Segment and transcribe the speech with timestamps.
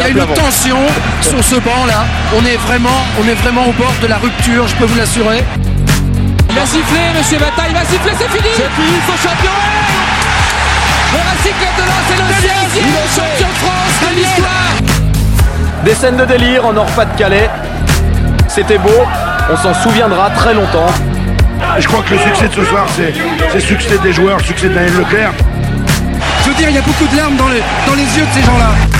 [0.00, 0.78] y a une tension
[1.20, 2.04] sur ce banc là.
[2.36, 5.44] On est vraiment, on est vraiment au bord de la rupture, je peux vous l'assurer.
[6.48, 9.52] Il va siffler, monsieur Bata, il va siffler, c'est fini C'est fini, son champion
[11.12, 16.16] Le Racing Club de Lens est le 16e champion de France de l'histoire Des scènes
[16.16, 17.50] de délire en Nord-Pas-de-Calais.
[18.48, 19.06] C'était beau,
[19.52, 20.90] on s'en souviendra très longtemps.
[21.78, 23.14] Je crois que le succès de ce soir, c'est
[23.54, 25.32] le succès des joueurs, le succès de Daniel Leclerc.
[26.42, 28.40] Je veux dire, il y a beaucoup de larmes dans les, dans les yeux de
[28.40, 28.99] ces gens-là.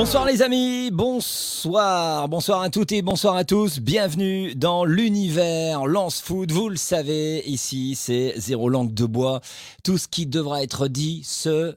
[0.00, 6.22] Bonsoir les amis, bonsoir, bonsoir à toutes et bonsoir à tous, bienvenue dans l'univers Lance
[6.22, 9.42] Foot, vous le savez, ici c'est zéro langue de bois,
[9.84, 11.74] tout ce qui devra être dit sera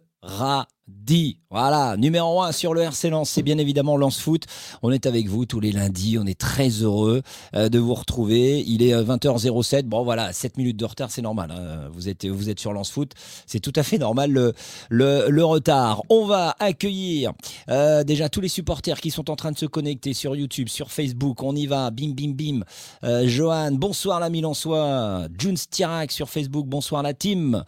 [0.87, 1.39] dit.
[1.49, 4.45] Voilà, numéro 1 sur le RC Lens, c'est bien évidemment Lance Foot.
[4.81, 7.21] On est avec vous tous les lundis, on est très heureux
[7.55, 8.63] euh, de vous retrouver.
[8.65, 11.51] Il est 20h07, bon voilà, 7 minutes de retard, c'est normal.
[11.51, 11.89] hein.
[11.93, 13.11] Vous, êtes, vous êtes sur Lance Foot,
[13.45, 14.53] c'est tout à fait normal le,
[14.89, 16.01] le, le retard.
[16.09, 17.33] On va accueillir
[17.69, 20.91] euh, déjà tous les supporters qui sont en train de se connecter sur YouTube, sur
[20.91, 21.43] Facebook.
[21.43, 22.63] On y va, bim bim bim.
[23.03, 25.27] Euh, Johan, bonsoir l'ami Lançois.
[25.37, 27.63] Junes Tirac sur Facebook, bonsoir la team.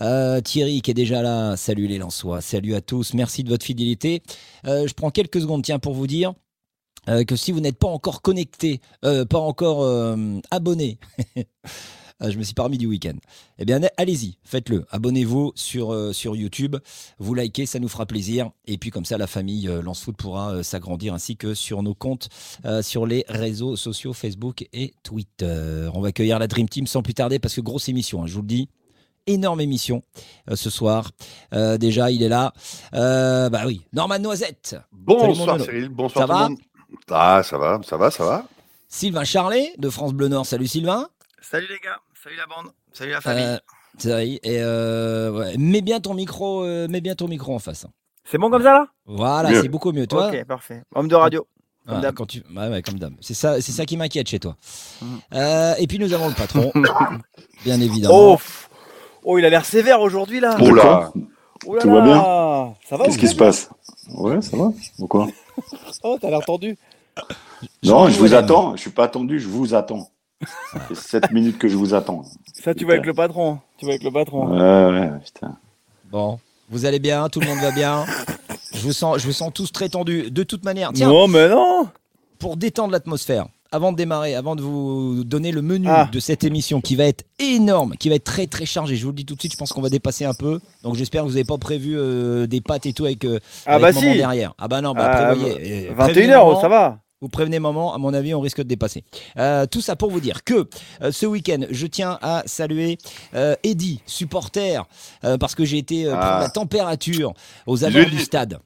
[0.00, 3.64] Euh, Thierry qui est déjà là, salut les Lensois, salut à tous, merci de votre
[3.64, 4.22] fidélité.
[4.66, 6.34] Euh, je prends quelques secondes tiens pour vous dire
[7.08, 9.86] euh, que si vous n'êtes pas encore connecté, pas encore
[10.50, 10.98] abonné,
[11.38, 11.42] euh,
[12.30, 13.14] je me suis parmi du week-end,
[13.58, 16.76] eh bien allez-y, faites-le, abonnez-vous sur, sur YouTube,
[17.18, 20.16] vous likez, ça nous fera plaisir, et puis comme ça la famille euh, Lance Foot
[20.16, 22.28] pourra s'agrandir ainsi que sur nos comptes
[22.82, 25.88] sur les réseaux sociaux Facebook et Twitter.
[25.94, 28.34] On va accueillir la Dream Team sans plus tarder parce que grosse émission, hein, je
[28.34, 28.68] vous le dis
[29.26, 30.02] énorme émission
[30.50, 31.10] euh, ce soir.
[31.52, 32.52] Euh, déjà, il est là.
[32.94, 34.76] Euh, bah oui, Norman Noisette.
[34.92, 36.58] Bonsoir Cyril, bonsoir Ça tout va le monde.
[37.10, 38.44] Ah, ça va, ça va, ça va.
[38.88, 40.46] Sylvain Charlet de France Bleu Nord.
[40.46, 41.08] Salut Sylvain.
[41.42, 43.44] Salut les gars, salut la bande, salut la famille.
[43.44, 43.58] Euh,
[43.98, 47.54] ça y est, et euh, ouais, mets bien ton micro, euh, mets bien ton micro
[47.54, 47.84] en face.
[47.84, 47.90] hein.
[48.24, 48.86] C'est bon comme ça là?
[49.06, 50.06] Voilà, c'est beaucoup mieux.
[50.08, 50.82] Toi, Ok, parfait.
[50.94, 51.46] Homme de radio.
[51.86, 52.14] comme Ouais, d'hab.
[52.16, 52.98] quand tu, ouais, ouais, comme.
[53.20, 54.56] C'est ça, c'est ça qui m'inquiète chez toi.
[55.00, 55.20] Mhm.
[55.34, 56.72] Euh, et puis nous avons le patron,
[57.64, 58.32] bien évidemment.
[58.34, 58.38] Oh.
[59.26, 60.56] Oh, il a l'air sévère aujourd'hui là.
[60.60, 61.12] Oh là,
[61.66, 63.70] Oh là Tout va bien Ça va Qu'est-ce qui se passe
[64.14, 65.26] Ouais, ça va Pourquoi
[66.02, 66.76] Oh, t'as l'air tendu.
[67.82, 68.76] Non, je vous attends.
[68.76, 70.10] Je suis pas attendu, je vous attends.
[70.88, 72.22] C'est 7 minutes que je vous attends.
[72.52, 73.58] Ça, tu vas avec le patron.
[73.78, 74.48] Tu vas avec le patron.
[74.48, 75.56] Ouais, ouais, putain.
[76.10, 76.38] Bon,
[76.68, 78.04] vous allez bien, tout le monde va bien.
[78.74, 80.30] Je vous sens, je vous sens tous très tendus.
[80.30, 81.88] De toute manière, tiens, Non, mais non.
[82.38, 86.08] pour détendre l'atmosphère, avant de démarrer, avant de vous donner le menu Ah.
[86.12, 89.10] de cette émission qui va être énorme, qui va être très très chargé, je vous
[89.10, 90.60] le dis tout de suite, je pense qu'on va dépasser un peu.
[90.82, 93.74] Donc j'espère que vous n'avez pas prévu euh, des pâtes et tout avec, euh, Ah
[93.76, 94.18] avec bah maman si.
[94.18, 94.54] derrière.
[94.58, 95.88] Ah bah non, bah Ah, prévoyez.
[95.90, 96.60] Euh, prévenez 21h, maman.
[96.60, 96.98] ça va.
[97.22, 99.02] Vous prévenez maman, à mon avis, on risque de dépasser.
[99.38, 100.68] Euh, tout ça pour vous dire que
[101.02, 102.98] euh, ce week-end, je tiens à saluer
[103.34, 104.84] euh, Eddy, supporter,
[105.24, 106.40] euh, parce que j'ai été euh, prendre Ah.
[106.42, 107.32] la température
[107.66, 108.58] aux abords du stade.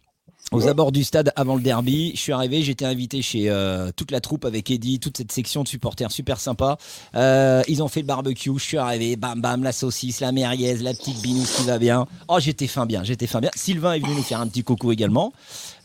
[0.52, 4.10] Aux abords du stade avant le derby, je suis arrivé, j'étais invité chez euh, toute
[4.10, 6.76] la troupe avec Eddy, toute cette section de supporters super sympa.
[7.14, 10.74] Euh, ils ont fait le barbecue, je suis arrivé, bam bam, la saucisse, la merguez,
[10.78, 12.08] la petite binous qui va bien.
[12.26, 13.50] Oh, j'étais fin bien, j'étais fin bien.
[13.54, 15.32] Sylvain est venu nous faire un petit coucou également.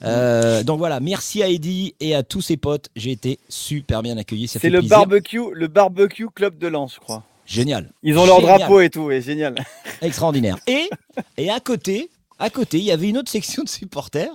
[0.04, 2.90] Euh, donc voilà, merci à Eddy et à tous ses potes.
[2.96, 4.48] J'ai été super bien accueilli.
[4.48, 4.98] C'est le plaisir.
[4.98, 7.22] barbecue, le barbecue club de Lens, je crois.
[7.46, 7.92] Génial.
[8.02, 8.58] Ils ont leur Génial.
[8.58, 9.54] drapeau et tout, et génial.
[10.02, 10.58] Extraordinaire.
[10.66, 10.90] Et,
[11.38, 12.10] et à côté,
[12.40, 14.32] à côté, il y avait une autre section de supporters,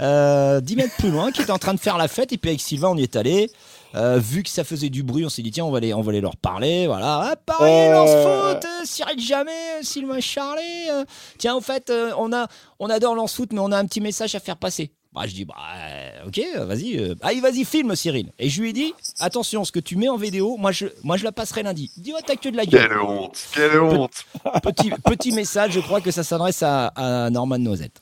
[0.00, 2.32] euh, 10 mètres plus loin, qui était en train de faire la fête.
[2.32, 3.50] Et puis avec Sylvain, on y est allé.
[3.94, 6.02] Euh, vu que ça faisait du bruit, on s'est dit tiens, on va aller, on
[6.02, 6.86] va aller leur parler.
[6.86, 7.92] Voilà, ah, Paris, Euh.
[7.92, 10.90] lance foot, Cyril Jamais, Sylvain Charlet.
[10.90, 11.04] euh,
[11.38, 12.48] tiens, au fait, on a,
[12.78, 14.92] on adore lance foot, mais on a un petit message à faire passer.
[15.18, 18.30] Bah, je dis bah euh, ok, vas-y, euh, allez, vas-y, filme Cyril.
[18.38, 21.16] Et je lui ai dit attention, ce que tu mets en vidéo, moi je, moi
[21.16, 21.90] je la passerai lundi.
[21.96, 22.88] Il dit oh t'as que de la gueule.
[22.88, 24.24] quelle honte, quelle honte.
[24.62, 28.00] Petit, petit message, je crois que ça s'adresse à, à Norman Noisette.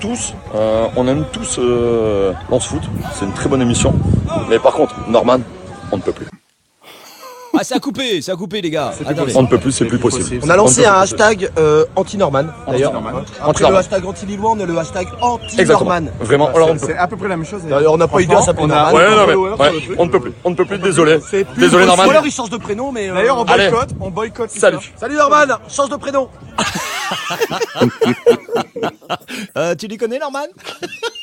[0.00, 2.82] tous, euh, on aime tous euh, Lance Foot,
[3.12, 3.94] c'est une très bonne émission.
[4.48, 5.40] Mais par contre, Norman,
[5.92, 6.26] on ne peut plus.
[7.56, 8.92] Ah, ça a coupé, ça a coupé, les gars.
[9.36, 10.40] On ne peut plus, c'est plus possible.
[10.44, 12.92] On a lancé un hashtag euh, anti-Norman, d'ailleurs.
[12.94, 13.22] Anti-Norman.
[13.42, 16.06] Après le hashtag anti-Lillois, on a le hashtag anti-Norman.
[16.20, 17.62] Vraiment, alors on ne peut C'est à peu près la même chose.
[17.68, 18.92] D'ailleurs, on n'a pas à s'appeler Norman.
[18.92, 21.18] Ouais, non, mais, ouais, on ne peut plus, on ne peut plus, désolé.
[21.56, 22.02] Désolé Ou Norman.
[22.10, 23.08] alors il change de prénom, mais.
[23.08, 24.50] euh, D'ailleurs, on boycotte, on boycotte.
[24.50, 24.92] Salut.
[24.96, 26.28] Salut Norman, change de prénom.
[29.56, 30.46] Euh, tu les connais, Norman?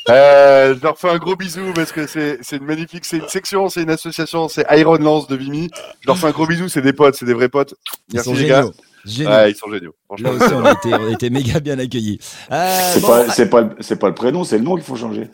[0.08, 3.28] Euh, je leur fais un gros bisou parce que c'est c'est une magnifique, c'est une
[3.28, 5.70] section, c'est une association, c'est Iron Lance de Vimy.
[6.00, 7.74] Je leur fais un gros bisou, c'est des potes, c'est des vrais potes.
[8.08, 8.64] Ils Merci sont les gars.
[8.64, 9.94] Ouais, ils sont géniaux.
[10.18, 12.18] Là aussi, on a été, on a été méga bien accueillis.
[12.50, 14.84] Euh, C'est bon, pas, c'est pas, le- c'est pas le prénom, c'est le nom qu'il
[14.84, 15.28] faut changer.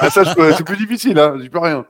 [0.00, 1.84] Ah, ça, je c'est plus difficile, hein, j'y peux rien.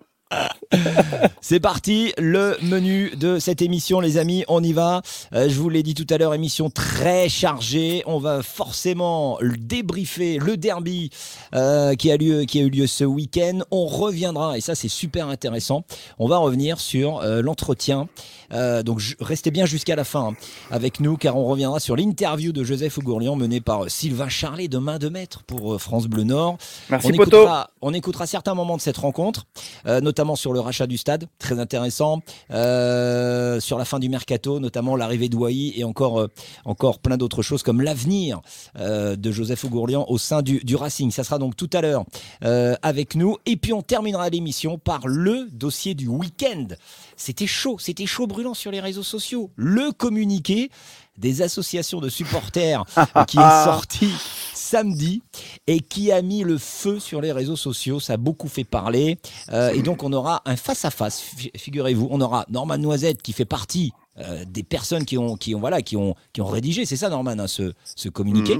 [1.40, 5.02] C'est parti, le menu de cette émission, les amis, on y va.
[5.34, 8.02] Euh, je vous l'ai dit tout à l'heure, émission très chargée.
[8.06, 11.10] On va forcément débriefer le derby
[11.54, 13.60] euh, qui, a lieu, qui a eu lieu ce week-end.
[13.70, 15.84] On reviendra, et ça c'est super intéressant,
[16.18, 18.08] on va revenir sur euh, l'entretien.
[18.54, 20.36] Euh, donc restez bien jusqu'à la fin hein,
[20.70, 24.78] avec nous, car on reviendra sur l'interview de Joseph Ougourlian menée par Sylvain Charlet de
[24.78, 26.58] main de maître pour euh, France Bleu Nord.
[26.90, 27.36] Merci, on Poto.
[27.38, 29.44] écoutera, on écoutera certains moments de cette rencontre,
[29.86, 32.20] euh, notamment sur le rachat du stade, très intéressant,
[32.50, 36.30] euh, sur la fin du mercato, notamment l'arrivée Wai et encore, euh,
[36.64, 38.40] encore plein d'autres choses comme l'avenir
[38.78, 41.10] euh, de Joseph Ougourlian au sein du, du Racing.
[41.10, 42.04] Ça sera donc tout à l'heure
[42.44, 43.36] euh, avec nous.
[43.46, 46.68] Et puis on terminera l'émission par le dossier du week-end.
[47.16, 49.50] C'était chaud, c'était chaud brûlant sur les réseaux sociaux.
[49.56, 50.70] Le communiqué
[51.18, 52.84] des associations de supporters
[53.28, 54.10] qui est sorti
[54.52, 55.22] samedi
[55.66, 58.00] et qui a mis le feu sur les réseaux sociaux.
[58.00, 59.18] Ça a beaucoup fait parler.
[59.52, 62.08] Euh, et donc, on aura un face-à-face, fi- figurez-vous.
[62.10, 65.82] On aura Norman Noisette qui fait partie euh, des personnes qui ont, qui ont, voilà,
[65.82, 68.58] qui ont, qui ont rédigé, c'est ça, Norman, hein, ce, ce communiqué?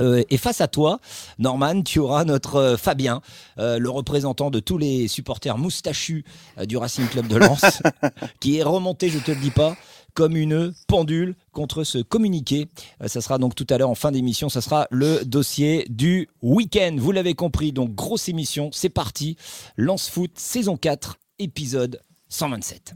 [0.00, 1.00] Euh, et face à toi,
[1.38, 3.20] Norman, tu auras notre euh, Fabien,
[3.58, 6.24] euh, le représentant de tous les supporters moustachus
[6.64, 7.82] du Racing Club de Lens,
[8.40, 9.76] qui est remonté, je te le dis pas,
[10.14, 12.68] comme une pendule contre ce communiqué.
[13.06, 16.96] Ça sera donc tout à l'heure en fin d'émission, ça sera le dossier du week-end.
[16.98, 19.36] Vous l'avez compris, donc grosse émission, c'est parti.
[19.76, 22.94] Lance Foot, saison 4, épisode 127.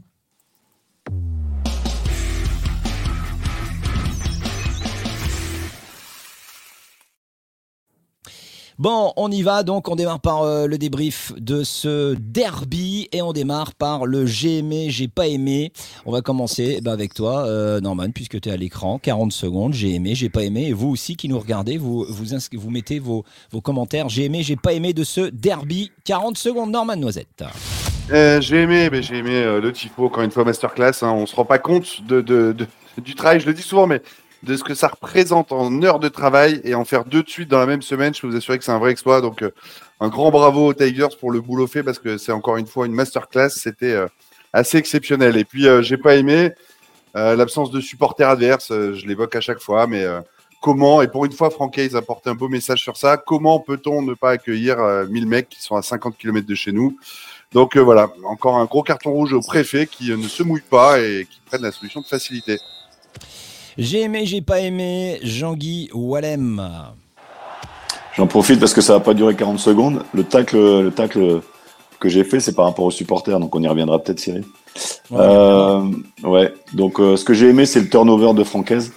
[8.77, 9.87] Bon, on y va donc.
[9.87, 14.57] On démarre par euh, le débrief de ce derby et on démarre par le j'ai
[14.57, 15.71] aimé, j'ai pas aimé.
[16.05, 18.99] On va commencer eh ben, avec toi, euh, Norman, puisque tu es à l'écran.
[18.99, 20.67] 40 secondes, j'ai aimé, j'ai pas aimé.
[20.67, 24.09] Et vous aussi qui nous regardez, vous, vous, mettez vos, vos commentaires.
[24.09, 25.91] J'ai aimé, j'ai pas aimé de ce derby.
[26.03, 27.45] 40 secondes, Norman Noisette.
[28.11, 31.01] Euh, j'ai aimé, mais j'ai aimé le tifo, encore une fois, masterclass.
[31.01, 32.55] Hein, on se rend pas compte de- de-
[33.01, 34.01] du travail, je le dis souvent, mais
[34.43, 37.49] de ce que ça représente en heures de travail et en faire deux de suite
[37.49, 39.21] dans la même semaine, je peux vous assurer que c'est un vrai exploit.
[39.21, 39.51] Donc, euh,
[39.99, 42.85] un grand bravo aux Tigers pour le boulot fait parce que c'est encore une fois
[42.85, 43.49] une masterclass.
[43.49, 44.07] C'était euh,
[44.53, 45.37] assez exceptionnel.
[45.37, 46.51] Et puis, euh, j'ai pas aimé
[47.17, 48.67] l'absence de supporters adverses.
[48.67, 50.05] je l'évoque à chaque fois, mais
[50.65, 53.59] comment, et pour une fois, Franck Hayes a porté un beau message sur ça, comment
[53.59, 56.97] peut-on ne pas accueillir euh, 1000 mecs qui sont à 50 km de chez nous?
[57.53, 61.25] Donc voilà, encore un gros carton rouge au préfet qui ne se mouille pas et
[61.29, 62.57] qui prenne la solution de facilité.
[63.77, 65.19] J'ai aimé, j'ai pas aimé.
[65.21, 66.61] Jean-Guy Wallem.
[68.15, 70.03] J'en profite parce que ça va pas durer 40 secondes.
[70.13, 71.41] Le tacle, le tacle
[71.99, 74.43] que j'ai fait, c'est par rapport aux supporters, donc on y reviendra peut-être, Cyril.
[75.11, 75.81] Ouais, Euh,
[76.23, 76.53] ouais.
[76.73, 78.93] Donc, euh, ce que j'ai aimé, c'est le turnover de Francaise.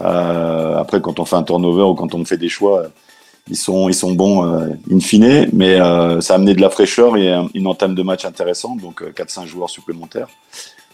[0.00, 2.84] Euh, après, quand on fait un turnover ou quand on fait des choix,
[3.48, 4.42] ils sont, ils sont bons
[4.90, 5.76] in fine, mais
[6.20, 9.12] ça a amené de la fraîcheur et un- une entame de match intéressante, donc euh,
[9.14, 10.28] 4-5 joueurs supplémentaires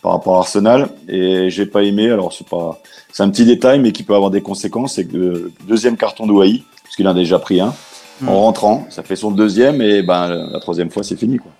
[0.03, 0.91] par rapport à Arsenal.
[1.09, 2.81] Et j'ai pas aimé, alors c'est pas,
[3.13, 6.27] c'est un petit détail, mais qui peut avoir des conséquences, c'est que le deuxième carton
[6.27, 7.73] de Wai, parce qu'il en a déjà pris un,
[8.23, 8.29] Hmm.
[8.29, 11.51] en rentrant, ça fait son deuxième, et ben la troisième fois, c'est fini, quoi.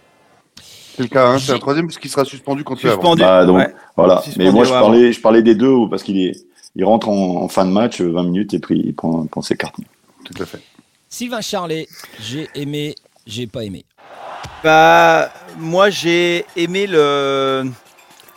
[0.95, 2.83] C'est le cas, hein, c'est un troisième puisqu'il sera suspendu contre.
[2.83, 3.23] Suspendu.
[3.23, 3.75] Bah, donc, ouais.
[3.97, 4.21] voilà.
[4.23, 6.37] Suspendu Mais moi, je parlais, je parlais des deux parce qu'il est,
[6.77, 9.41] il rentre en, en fin de match, euh, 20 minutes, et puis il prend, prend
[9.41, 9.83] ses cartons.
[10.25, 10.61] Tout à fait.
[11.09, 11.89] Sylvain Charlet.
[12.21, 12.95] J'ai aimé,
[13.27, 13.85] j'ai pas aimé.
[14.63, 17.65] Bah, moi j'ai aimé le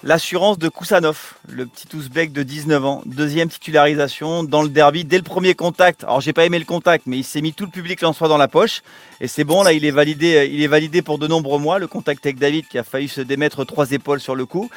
[0.06, 5.18] l'assurance de Kusanov, le petit ouzbek de 19 ans, deuxième titularisation dans le derby dès
[5.18, 6.04] le premier contact.
[6.04, 8.38] Alors j'ai pas aimé le contact, mais il s'est mis tout le public lensois dans
[8.38, 8.84] la poche
[9.20, 11.80] et c'est bon là, il est validé, il est validé pour de nombreux mois.
[11.80, 14.70] Le contact avec David qui a failli se démettre trois épaules sur le coup.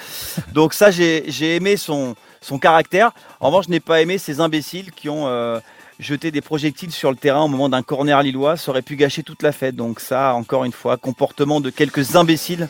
[0.54, 3.12] Donc ça j'ai aimé son son caractère.
[3.40, 5.60] En revanche, je n'ai pas aimé ces imbéciles qui ont euh,
[5.98, 9.22] jeter des projectiles sur le terrain au moment d'un corner lillois, ça aurait pu gâcher
[9.22, 9.76] toute la fête.
[9.76, 12.68] Donc ça, encore une fois, comportement de quelques imbéciles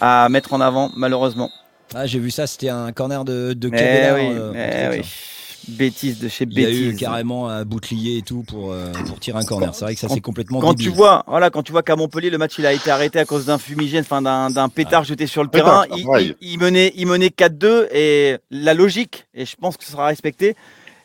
[0.00, 1.50] à mettre en avant, malheureusement.
[1.94, 4.50] Ah, j'ai vu ça, c'était un corner de, de Mais Cabella, oui, euh,
[4.90, 5.04] entre oui.
[5.68, 6.98] Bêtise de chez Il y a eu bêtise.
[7.00, 9.74] carrément un bouclier et tout pour, euh, pour tirer un corner.
[9.74, 10.86] C'est vrai que ça c'est complètement Quand débile.
[10.86, 13.24] tu vois, voilà, quand tu vois qu'à Montpellier le match il a été arrêté à
[13.26, 16.58] cause d'un fumigène, enfin d'un, d'un pétard jeté sur le terrain, Pétard, il, il- il
[16.58, 20.56] menait, il menait 4-2 et la logique, et je pense que ce sera respecté,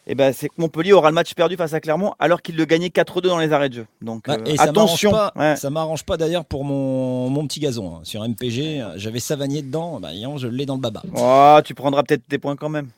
[0.07, 2.65] et ben c'est que Montpellier aura le match perdu face à Clermont alors qu'il le
[2.65, 3.85] gagnait 4-2 dans les arrêts de jeu.
[4.01, 5.11] Donc euh, et ça attention.
[5.11, 5.55] m'arrange pas, Ouais.
[5.55, 7.95] ça m'arrange pas d'ailleurs pour mon, mon petit gazon.
[7.95, 7.99] hein.
[8.03, 11.01] Sur MPG, j'avais Savanier dedans, bah, je l'ai dans le baba.
[11.15, 12.89] Oh, tu prendras peut-être des points quand même.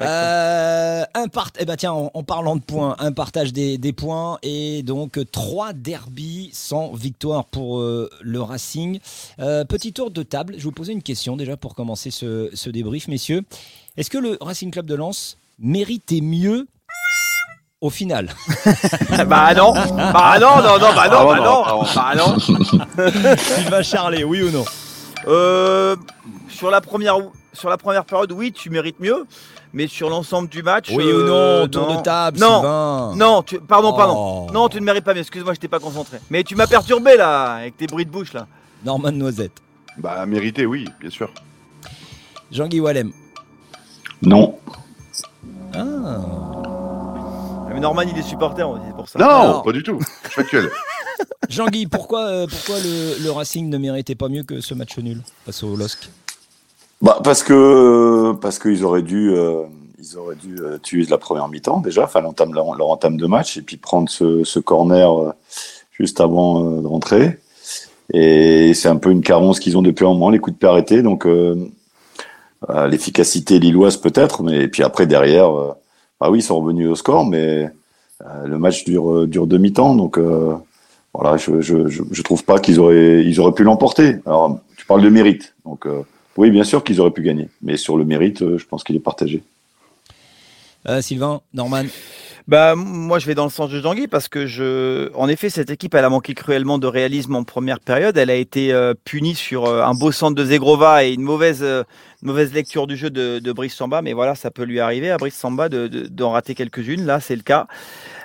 [0.00, 1.50] Euh, un part...
[1.58, 5.18] eh ben tiens, en, en parlant de points, un partage des, des points et donc
[5.30, 8.98] trois derbies sans victoire pour euh, le Racing.
[9.40, 12.48] Euh, petit tour de table, je vais vous poser une question déjà pour commencer ce,
[12.54, 13.42] ce débrief, messieurs.
[13.96, 16.66] Est-ce que le Racing Club de Lens méritait mieux
[17.80, 18.28] au final.
[19.28, 22.38] bah non, bah non, non, non, bah non, bah non, bah non.
[23.36, 24.64] Sylvain Charlet, oui ou non
[25.26, 25.96] Euh,
[26.48, 27.16] sur la première,
[27.52, 29.26] sur la première période, oui, tu mérites mieux.
[29.74, 33.12] Mais sur l'ensemble du match, Oui ou euh, non Tour de table, non, Sylvain.
[33.16, 34.14] non, tu, pardon, pardon.
[34.16, 34.52] Oh.
[34.52, 35.20] Non, tu ne mérites pas mieux.
[35.20, 36.16] Excuse-moi, je t'ai pas concentré.
[36.30, 38.46] Mais tu m'as perturbé là, avec tes bruits de bouche là.
[38.82, 39.52] Norman Noisette.
[39.98, 41.30] Bah, mérité, oui, bien sûr.
[42.50, 43.12] Jean-Guy Wallem.
[44.22, 44.58] Non.
[45.74, 47.68] Ah.
[47.72, 49.18] Mais Norman, il est supporter, c'est pour ça.
[49.18, 49.98] Non, Alors- pas du tout.
[50.24, 50.70] Factuel.
[51.48, 55.20] Jean-Guy, pourquoi, euh, pourquoi le, le Racing ne méritait pas mieux que ce match nul
[55.46, 56.08] face au LOSC?
[57.02, 59.62] Bah, parce que parce qu'ils auraient dû euh,
[60.00, 63.26] ils auraient dû euh, tuer la première mi-temps déjà, enfin l'entame leur, leur entame de
[63.26, 65.32] match et puis prendre ce, ce corner euh,
[65.92, 67.38] juste avant euh, de rentrer.
[68.12, 70.68] Et c'est un peu une carence qu'ils ont depuis un moment, les coups de pied
[70.68, 71.02] arrêtés.
[71.02, 71.26] Donc
[72.88, 75.72] l'efficacité lilloise peut-être, mais puis après derrière, euh,
[76.20, 77.70] bah oui, ils sont revenus au score, mais
[78.26, 80.54] euh, le match dure euh, dure demi-temps, donc euh,
[81.14, 84.16] voilà, je, je, je, trouve pas qu'ils auraient ils auraient pu l'emporter.
[84.26, 86.02] Alors tu parles de mérite, donc euh,
[86.36, 88.96] oui, bien sûr qu'ils auraient pu gagner, mais sur le mérite, euh, je pense qu'il
[88.96, 89.42] est partagé.
[90.88, 91.84] Euh, Sylvain, Norman.
[92.48, 95.68] Bah, moi, je vais dans le sens de Jean-Guy parce que je, en effet, cette
[95.68, 98.16] équipe, elle a manqué cruellement de réalisme en première période.
[98.16, 101.62] Elle a été euh, punie sur euh, un beau centre de Zegrova et une mauvaise,
[101.62, 101.84] euh,
[102.22, 104.00] mauvaise lecture du jeu de, Brice Samba.
[104.00, 107.04] Mais voilà, ça peut lui arriver à Brice Samba de- de- d'en rater quelques-unes.
[107.04, 107.66] Là, c'est le cas.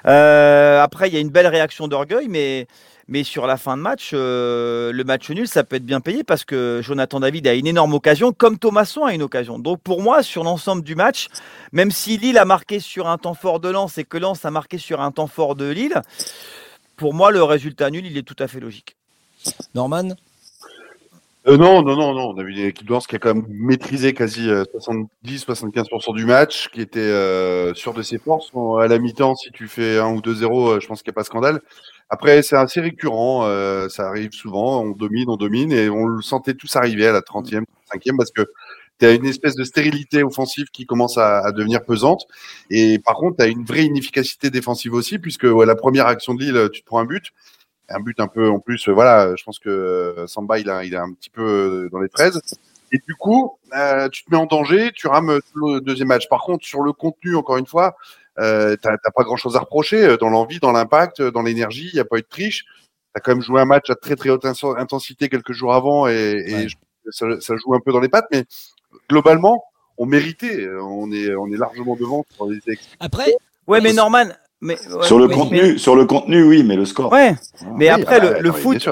[0.05, 2.67] Après, il y a une belle réaction d'orgueil, mais,
[3.07, 6.23] mais sur la fin de match, euh, le match nul, ça peut être bien payé
[6.23, 9.59] parce que Jonathan David a une énorme occasion, comme Thomasson a une occasion.
[9.59, 11.27] Donc pour moi, sur l'ensemble du match,
[11.71, 14.51] même si Lille a marqué sur un temps fort de Lens et que Lens a
[14.51, 16.01] marqué sur un temps fort de Lille,
[16.95, 18.95] pour moi, le résultat nul, il est tout à fait logique.
[19.75, 20.09] Norman
[21.47, 22.29] Euh, non, non, non, non.
[22.29, 26.25] On a vu une équipe de Lens qui a quand même maîtrisé quasi 70-75% du
[26.25, 28.51] match, qui était euh, sûr de ses forces.
[28.51, 31.15] Bon, à la mi-temps, si tu fais 1 ou 2-0, euh, je pense qu'il n'y
[31.15, 31.61] a pas scandale.
[32.09, 33.45] Après, c'est assez récurrent.
[33.47, 34.81] euh, ça arrive souvent.
[34.83, 35.71] On domine, on domine.
[35.71, 38.43] Et on le sentait tous arriver à la 30e, 35e, parce que
[38.99, 42.25] tu as une espèce de stérilité offensive qui commence à, à devenir pesante.
[42.69, 46.33] Et par contre, tu as une vraie inefficacité défensive aussi, puisque ouais, la première action
[46.35, 47.25] de Lille, tu te prends un but
[47.89, 48.87] un but un peu en plus.
[48.87, 51.41] euh, Voilà, je pense que Samba il a, il a un petit peu
[51.85, 52.41] euh, dans les 13.
[52.91, 56.29] Et du coup, euh, tu te mets en danger, tu rames le deuxième match.
[56.29, 57.95] Par contre, sur le contenu, encore une fois,
[58.39, 61.41] euh, t'as t'as pas grand chose à reprocher euh, dans l'envie, dans l'impact, euh, dans
[61.43, 61.89] l'énergie.
[61.93, 62.65] Il n'y a pas eu de triche.
[62.65, 62.71] Tu
[63.15, 66.43] as quand même joué un match à très très haute intensité quelques jours avant et,
[66.47, 66.75] et je-
[67.11, 68.27] ça, ça joue un peu dans les pattes.
[68.31, 68.45] Mais
[69.09, 69.63] globalement,
[69.97, 70.61] on méritait.
[70.61, 73.35] Euh, On est, on est largement devant sur les ex- Après,
[73.67, 74.25] Ouais, mais Norman.
[74.61, 77.11] Mais, ouais, sur le mais- contenu, sur le contenu, oui, mais le score.
[77.11, 77.35] Ouais,
[77.77, 78.89] mais Oui, après, ah bah, le, le non, mais foot,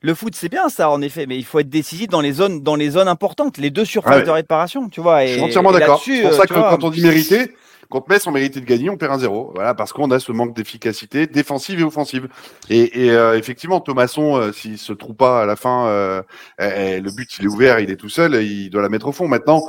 [0.00, 2.60] le foot, c'est bien ça, en effet, mais il faut être décisif dans les zones,
[2.62, 4.24] dans les zones importantes, les deux surfaces Ah ouais.
[4.24, 5.24] de réparation, tu vois.
[5.24, 6.02] Je et- suis entièrement d'accord.
[6.04, 7.54] C'est pour ça tu que vois, quand on dit mériter,
[7.92, 9.52] contre Metz, on méritait de gagner, on perd un zéro.
[9.54, 12.28] Voilà, parce qu'on a ce manque d'efficacité défensive et offensive.
[12.70, 16.22] Et, euh, effectivement, Thomasson, euh, s'il se trouve pas à la fin, euh,
[16.58, 19.12] eh, le but il est ouvert, il est tout seul, il doit la mettre au
[19.12, 19.28] fond.
[19.28, 19.60] Maintenant,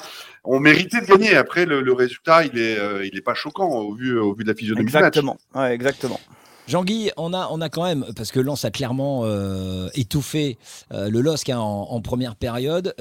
[0.46, 1.36] on méritait de gagner.
[1.36, 4.86] Après, le, résultat, il est, il est pas choquant au vu, de la physionomie.
[4.86, 5.38] Exactement,
[5.70, 6.20] exactement.
[6.66, 9.26] Jean-Guy, on a, quand même, parce que Lens a clairement
[9.96, 10.58] étouffé
[10.92, 12.96] le LOSC hein, en, première période,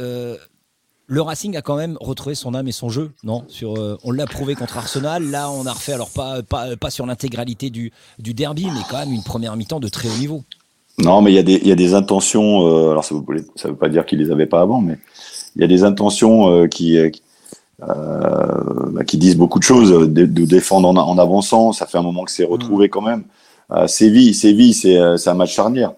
[1.13, 3.45] le Racing a quand même retrouvé son âme et son jeu, non?
[3.49, 6.89] Sur, euh, On l'a prouvé contre Arsenal, là on a refait, alors pas, pas, pas
[6.89, 10.43] sur l'intégralité du, du derby, mais quand même une première mi-temps de très haut niveau.
[10.97, 12.67] Non, mais il y a des, il y a des intentions.
[12.67, 13.15] euh, alors ça
[13.57, 14.97] ça veut pas dire qu'ils les avaient pas avant, mais
[15.55, 17.23] il y a des intentions euh, qui, qui,
[17.79, 19.91] bah, qui disent beaucoup de choses.
[19.91, 23.25] De, de défendre en, en avançant, ça fait un moment que c'est retrouvé quand même.
[23.87, 25.93] Séville, Séville, c'est un match charnière.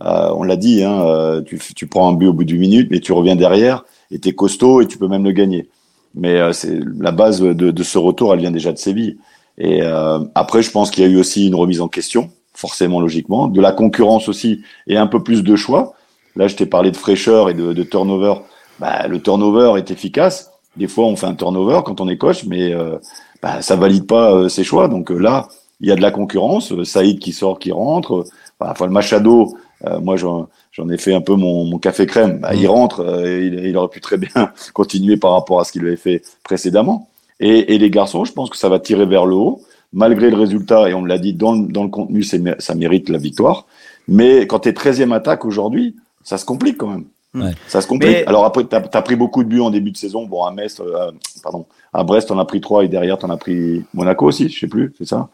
[0.00, 3.12] On l'a dit, hein, tu, tu prends un but au bout d'une minute, mais tu
[3.12, 5.68] reviens derrière et t'es costaud et tu peux même le gagner.
[6.14, 9.18] Mais euh, c'est la base de, ce retour, elle vient déjà de Séville.
[9.58, 13.00] Et euh, après, je pense qu'il y a eu aussi une remise en question, forcément,
[13.00, 15.94] logiquement, de la concurrence aussi et un peu plus de choix.
[16.36, 18.34] Là, je t'ai parlé de fraîcheur et de, turnover.
[18.78, 20.52] Bah, le turnover est efficace.
[20.76, 22.96] Des fois, on fait un turnover quand on est coach, mais euh,
[23.42, 24.86] bah, ça valide pas euh, ses choix.
[24.86, 25.48] Donc là,
[25.80, 26.72] il y a de la concurrence.
[26.84, 28.24] Saïd qui sort, qui rentre.
[28.60, 30.48] Bah, enfin, le Machado, euh, moi, j'en
[30.90, 32.38] ai fait un peu mon, mon café crème.
[32.40, 33.00] Bah, il rentre.
[33.00, 36.22] euh, il, il aurait pu très bien continuer par rapport à ce qu'il avait fait
[36.42, 37.08] précédemment.
[37.40, 40.36] Et, et les garçons, je pense que ça va tirer vers le haut, malgré le
[40.36, 40.88] résultat.
[40.90, 43.66] Et on l'a dit, dans, le- dans le contenu, ça mérite la victoire.
[44.08, 45.94] Mais quand tu es 13e attaque aujourd'hui,
[46.24, 47.04] ça se complique quand même.
[47.34, 47.52] Ouais.
[47.66, 48.10] Ça se complique.
[48.10, 50.24] Mais- Alors après, tu as, pris beaucoup de buts en début de saison.
[50.26, 51.10] Bon, à Metz, euh,
[51.42, 54.48] pardon, à Brest, on a pris 3 et derrière, tu en as pris Monaco aussi,
[54.48, 55.28] je sais plus, c'est ça?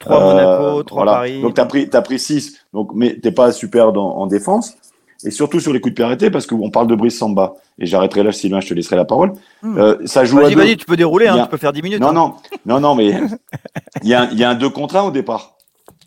[0.00, 1.12] 3 Euh, Monaco, 3 voilà.
[1.18, 1.40] Paris.
[1.42, 4.74] Donc tu as pris, t'as pris 6, donc, mais tu pas super dans, en défense.
[5.24, 7.86] et surtout sur les coups de pied arrêtés, parce qu'on parle de Brice Samba, et
[7.86, 9.32] j'arrêterai là, Sylvain, je te laisserai la parole.
[9.62, 9.76] Hmm.
[9.78, 12.00] Euh, ça joue à Vas-y, tu peux dérouler, hein, a- tu peux faire 10 minutes.
[12.00, 12.12] Non, hein.
[12.12, 12.34] non,
[12.66, 13.08] non, non, mais
[14.02, 15.54] il y, a un- il y a un 2 contre 1 au départ,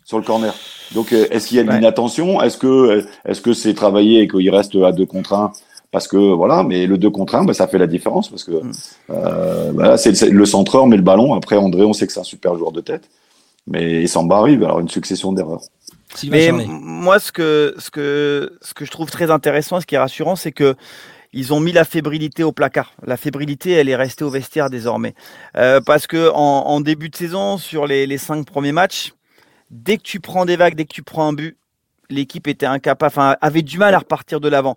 [0.04, 0.54] sur le corner.
[0.94, 1.74] Donc, euh, est-ce qu'il y a de Ouais.
[1.76, 2.42] l'inattention?
[2.42, 5.52] Est-ce que euh, est-ce que c'est travaillé et qu'il reste à 2 contre 1
[5.90, 8.52] Parce que voilà, mais le 2 contre 1, bah, ça fait la différence parce que
[8.52, 8.72] Mm.
[9.10, 11.34] euh, voilà, c'est le centreur met le ballon.
[11.34, 13.08] Après, André, on sait que c'est un super joueur de tête,
[13.66, 14.62] mais Samba arrive.
[14.64, 15.60] Alors, une succession d'erreurs.
[16.30, 19.98] Mais moi, ce que, ce, que, ce que je trouve très intéressant, ce qui est
[19.98, 20.74] rassurant, c'est que
[21.34, 22.92] ils ont mis la fébrilité au placard.
[23.06, 25.14] La fébrilité, elle est restée au vestiaire désormais.
[25.56, 29.14] Euh, parce que en, en début de saison, sur les, les cinq premiers matchs,
[29.72, 31.56] dès que tu prends des vagues, dès que tu prends un but,
[32.10, 34.76] l'équipe était incapable, enfin, avait du mal à repartir de l'avant.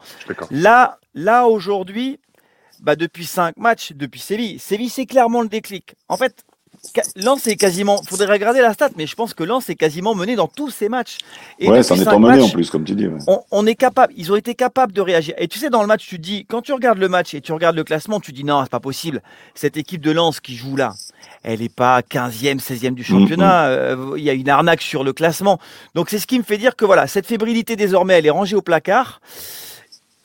[0.50, 2.20] Là, là aujourd'hui,
[2.80, 5.96] bah, depuis cinq matchs, depuis Séville, Séville, c'est clairement le déclic.
[6.08, 6.44] En fait,
[7.16, 10.36] Lens est quasiment, faudrait regarder la stat, mais je pense que Lens est quasiment mené
[10.36, 11.18] dans tous ses matchs.
[11.60, 13.08] Et ouais, ça en est cinq emmené en matchs, plus, comme tu dis.
[13.08, 13.20] ouais.
[13.28, 15.34] on, on est capable, ils ont été capables de réagir.
[15.38, 17.42] Et tu sais, dans le match, tu te dis, quand tu regardes le match et
[17.42, 19.22] tu regardes le classement, tu dis non, c'est pas possible.
[19.56, 20.94] Cette équipe de Lens qui joue là,
[21.48, 23.66] elle n'est pas 15e, 16e du championnat.
[23.68, 25.60] Euh, Il y a une arnaque sur le classement.
[25.94, 28.56] Donc c'est ce qui me fait dire que voilà, cette fébrilité désormais, elle est rangée
[28.56, 29.22] au placard.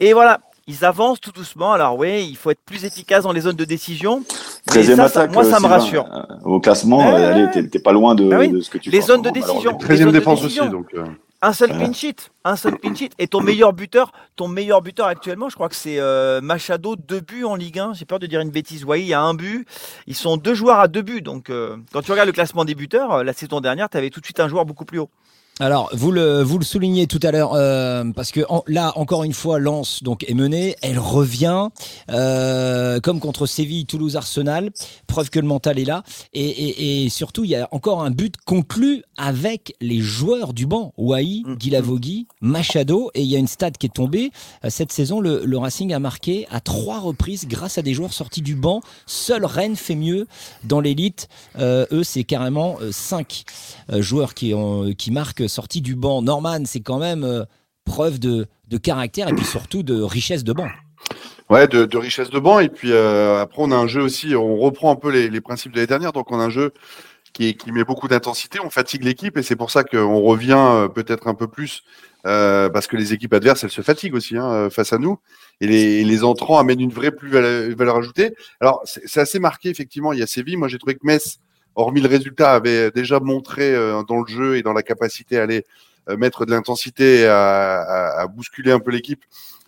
[0.00, 1.72] Et voilà, ils avancent tout doucement.
[1.72, 4.22] Alors oui, il faut être plus efficace dans les zones de décision.
[4.66, 6.06] 13e ça, ça- moi, euh, ça me rassure.
[6.10, 8.48] euh, Au classement, euh, t'es- pas loin de, Ah oui.
[8.48, 9.56] de ce que tu Les fais zones de décision.
[9.72, 9.78] malheureusement.
[9.80, 10.62] Les 13 e zones de défense décision.
[10.64, 10.86] aussi, donc.
[10.94, 11.04] euh,
[11.42, 11.90] Un seul Voilà.
[11.94, 13.10] sheet, un seul clean sheet.
[13.18, 17.20] Et ton meilleur buteur, ton meilleur buteur actuellement, je crois que c'est euh, Machado, deux
[17.20, 17.94] buts en Ligue 1.
[17.94, 18.84] J'ai peur de dire une bêtise.
[18.84, 19.66] Oui, il y a un but.
[20.06, 21.22] Ils sont deux joueurs à deux buts.
[21.22, 24.10] Donc, euh, quand tu regardes le classement des buteurs, euh, la saison dernière, tu avais
[24.10, 25.08] tout de suite un joueur beaucoup plus haut.
[25.62, 29.24] Alors, vous le, vous le soulignez tout à l'heure, euh, parce que en- là, encore
[29.24, 31.68] une fois, Lens donc, est menée, elle revient,
[32.10, 34.70] euh, comme contre Séville, Toulouse, Arsenal,
[35.06, 36.02] preuve que le mental est là,
[36.32, 40.64] et, et- et surtout, il y a encore un but conclu avec les joueurs du
[40.64, 41.54] banc, Wai, Mm.
[41.56, 44.30] Guilavogui, Machado, et il y a une stat qui est tombée,
[44.64, 48.14] Euh, cette saison, le, le Racing a marqué à trois reprises grâce à des joueurs
[48.14, 50.26] sortis du banc, seul Rennes fait mieux
[50.64, 53.44] dans l'élite, Euh, eux, c'est carrément 5
[53.90, 56.22] joueurs qui, ont, qui marquent sortis du banc.
[56.22, 57.44] Norman, c'est quand même euh,
[57.84, 60.68] preuve de, de caractère et puis surtout de richesse de banc.
[61.50, 62.60] Ouais, de, richesse de banc.
[62.60, 65.40] Et puis euh, après, on a un jeu aussi, on reprend un peu les, les
[65.40, 66.12] principes de l'année dernière.
[66.12, 66.72] Donc, on a un jeu
[67.32, 68.58] qui, qui met beaucoup d'intensité.
[68.60, 71.82] On fatigue l'équipe et c'est pour ça qu'on revient euh, peut-être un peu plus
[72.22, 75.18] parce que les équipes adverses, elles se fatiguent aussi hein, face à nous.
[75.62, 78.34] Et les, les entrants amènent une vraie valeur ajoutée.
[78.60, 80.12] Alors, c'est assez marqué, effectivement.
[80.12, 80.58] Il y a Séville.
[80.58, 81.38] Moi, j'ai trouvé que Metz,
[81.80, 85.42] hormis le résultat, avait déjà montré euh, dans le jeu et dans la capacité à
[85.42, 85.64] aller
[86.08, 89.24] euh, mettre de l'intensité, à, bousculer un peu l'équipe,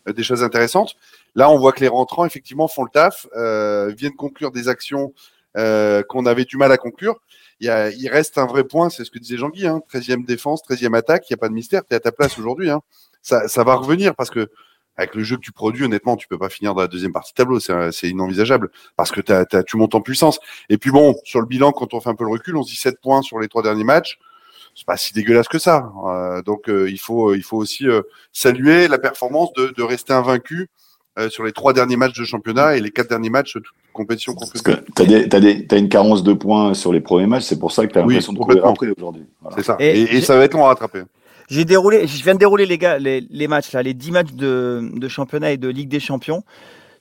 [0.08, 0.96] euh, des choses intéressantes.
[1.34, 3.26] Là, on voit que les rentrants, effectivement, font le taf,
[3.96, 5.14] viennent conclure des actions
[5.54, 7.20] qu'on avait du mal à conclure.
[7.60, 11.30] Il, reste un vrai point, c'est ce que disait Jean-Guy, hein, 13e défense, 13e attaque,
[11.30, 12.70] il n'y a pas de mystère, tu es à ta place aujourd'hui.
[12.70, 12.80] Hein.
[13.22, 14.50] Ça va revenir parce que
[14.96, 17.32] avec le jeu que tu produis, honnêtement, tu peux pas finir dans la deuxième partie
[17.32, 20.38] de tableau, c'est c'est inenvisageable parce que t'as- t'as- tu montes en puissance.
[20.68, 22.70] Et puis bon, sur le bilan, quand on fait un peu le recul, on se
[22.70, 24.18] dit 7 points sur les trois derniers matchs
[24.74, 25.92] c'est pas si dégueulasse que ça.
[26.06, 28.00] Euh, donc euh, il faut il faut aussi euh,
[28.32, 30.68] saluer la performance de, de rester invaincu
[31.18, 34.34] euh, sur les trois derniers matchs de championnat et les quatre derniers matchs de compétition
[34.34, 37.58] que t'as des, t'as des, t'as une carence de points sur les premiers matchs, c'est
[37.58, 38.70] pour ça que t'as Oui, l'impression de courir complètement.
[38.72, 39.26] après aujourd'hui.
[39.42, 39.56] Voilà.
[39.58, 39.76] C'est ça.
[39.78, 41.02] Et Et, et j'ai- ça va être long à rattraper.
[41.52, 44.32] J'ai déroulé, je viens de dérouler les gars, les, les matchs là, les 10 matchs
[44.32, 46.44] de, de championnat et de Ligue des Champions.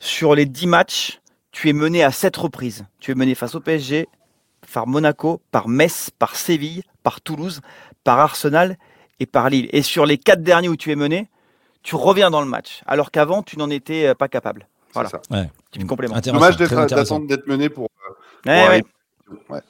[0.02, 1.22] Sur les 10 matchs,
[1.54, 2.86] tu es mené à 7 reprises.
[3.00, 4.10] Tu es mené face au PSG,
[4.74, 7.62] par Monaco, par Metz, par Séville, par Toulouse,
[8.04, 8.78] par Arsenal
[9.22, 9.70] et par Lille.
[9.72, 11.30] Et sur les 4 derniers où tu es mené,
[11.82, 12.82] tu reviens dans le match.
[12.88, 14.68] Alors qu'avant, tu n'en étais euh, pas capable.
[14.94, 15.08] Voilà.
[15.10, 15.40] C'est ça.
[15.44, 15.50] Ouais.
[15.72, 16.16] Petit complément.
[16.16, 17.88] Intéressant, Dommage d'être d'attendre d'être mené pour.
[18.06, 18.10] euh,
[18.44, 18.84] pour ouais.
[19.50, 19.62] Ouais.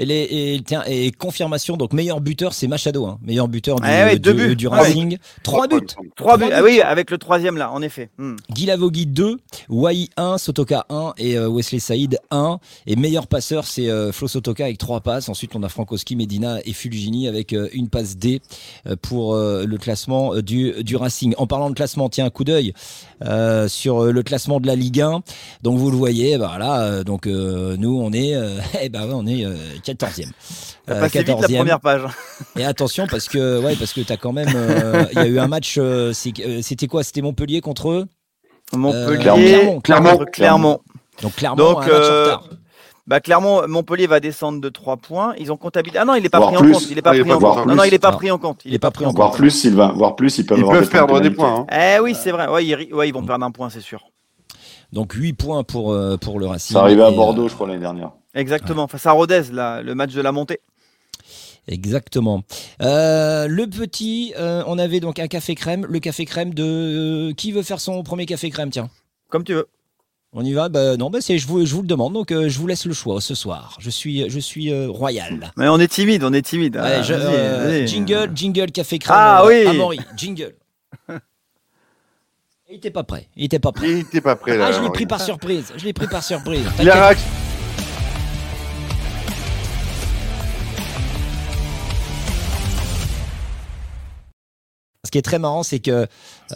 [0.00, 3.86] Et, les, et, tiens, et confirmation, donc meilleur buteur, c'est Machado, hein, meilleur buteur du,
[3.86, 4.56] Ouais, ouais, buts.
[4.56, 4.78] du Ouais.
[4.78, 5.18] Racing.
[5.42, 5.76] Trois buts.
[6.16, 6.46] Trois buts.
[6.50, 8.08] Ah oui, avec le troisième là, en effet.
[8.16, 8.36] Hmm.
[8.50, 9.36] Guilavogui 2,
[9.68, 12.58] Wai 1, Sotoka 1 et euh, Wesley Saïd 1.
[12.86, 15.28] Et meilleur passeur, c'est euh, Flo Sotoka avec trois passes.
[15.28, 18.40] Ensuite, on a Frankowski, Medina et Fulgini avec euh, une passe D
[19.02, 21.34] pour euh, le classement du, du Racing.
[21.36, 22.72] En parlant de classement, tiens, un coup d'œil
[23.24, 25.20] euh, sur le classement de la Ligue 1.
[25.62, 29.26] Donc, vous le voyez, bah, voilà, donc euh, nous, on est, euh, eh ben, on
[29.26, 29.56] est euh,
[29.94, 30.30] 14e.
[30.86, 31.56] T'as Euh, passé vite la 14e.
[31.58, 32.02] première page.
[32.56, 35.38] Et attention parce que ouais parce que t'as quand même euh, il y a eu
[35.38, 37.02] un match euh, euh, c'était quoi?
[37.04, 38.06] C'était Montpellier contre eux?
[38.72, 40.10] Montpellier, Clermont, Clermont.
[40.16, 40.80] contre Clermont.
[41.22, 42.48] donc clairement Donc, un match en retard.
[43.06, 45.34] Bah clairement, Montpellier va descendre de 3 points.
[45.36, 45.98] Ils ont comptabilisé.
[45.98, 46.72] Ah non, il n'est pas pris en plus.
[46.72, 46.90] compte.
[46.90, 47.56] Il est pas Ah, il pris en compte.
[47.62, 47.66] plus.
[47.68, 48.16] Non, non, il n'est pas Non.
[48.16, 48.60] pris en compte.
[48.64, 51.30] Il est pas pris en Voire plus, Sylvain, voire plus, ils peuvent Ils perdre des
[51.30, 51.66] points.
[51.68, 51.96] hein.
[51.96, 52.46] Eh oui, c'est vrai.
[52.48, 54.04] Ouais, ils, ri- ouais, ils vont perdre un point, c'est sûr.
[54.92, 56.74] Donc 8 points pour euh, pour le Racing.
[56.74, 58.12] Ça arrivait à Bordeaux, je crois, l'année dernière.
[58.34, 58.86] Exactement.
[58.88, 60.60] Face à Rodez, là, le match de la montée.
[61.68, 62.42] Exactement.
[62.82, 65.86] Euh, le petit, euh, on avait donc un café crème.
[65.88, 66.64] Le café crème de.
[67.30, 68.88] euh, qui veut faire son premier café crème Tiens?
[69.28, 69.68] Comme tu veux.
[70.32, 70.68] On y va?
[70.68, 72.12] Bah, Non, bah, c'est, je, vous, je vous le demande.
[72.12, 73.76] Donc, euh, je vous laisse le choix ce soir.
[73.80, 75.52] Je suis, je suis euh, royal.
[75.56, 76.76] Mais on est timide, on est timide.
[76.76, 77.88] Ouais, Ah, je- euh, vas-y.
[77.88, 79.16] jingle, jingle, café crème.
[79.18, 79.66] Ah euh, oui.
[79.66, 80.54] Amaury, jingle.
[82.70, 83.26] Il était pas prêt.
[83.36, 83.88] Il était pas prêt.
[83.90, 84.66] Il était pas prêt là.
[84.68, 85.72] Ah, je l'ai pris par surprise.
[85.76, 86.64] Je l'ai pris par surprise.
[86.80, 87.12] Il a
[95.06, 96.06] Ce qui est très marrant, c'est que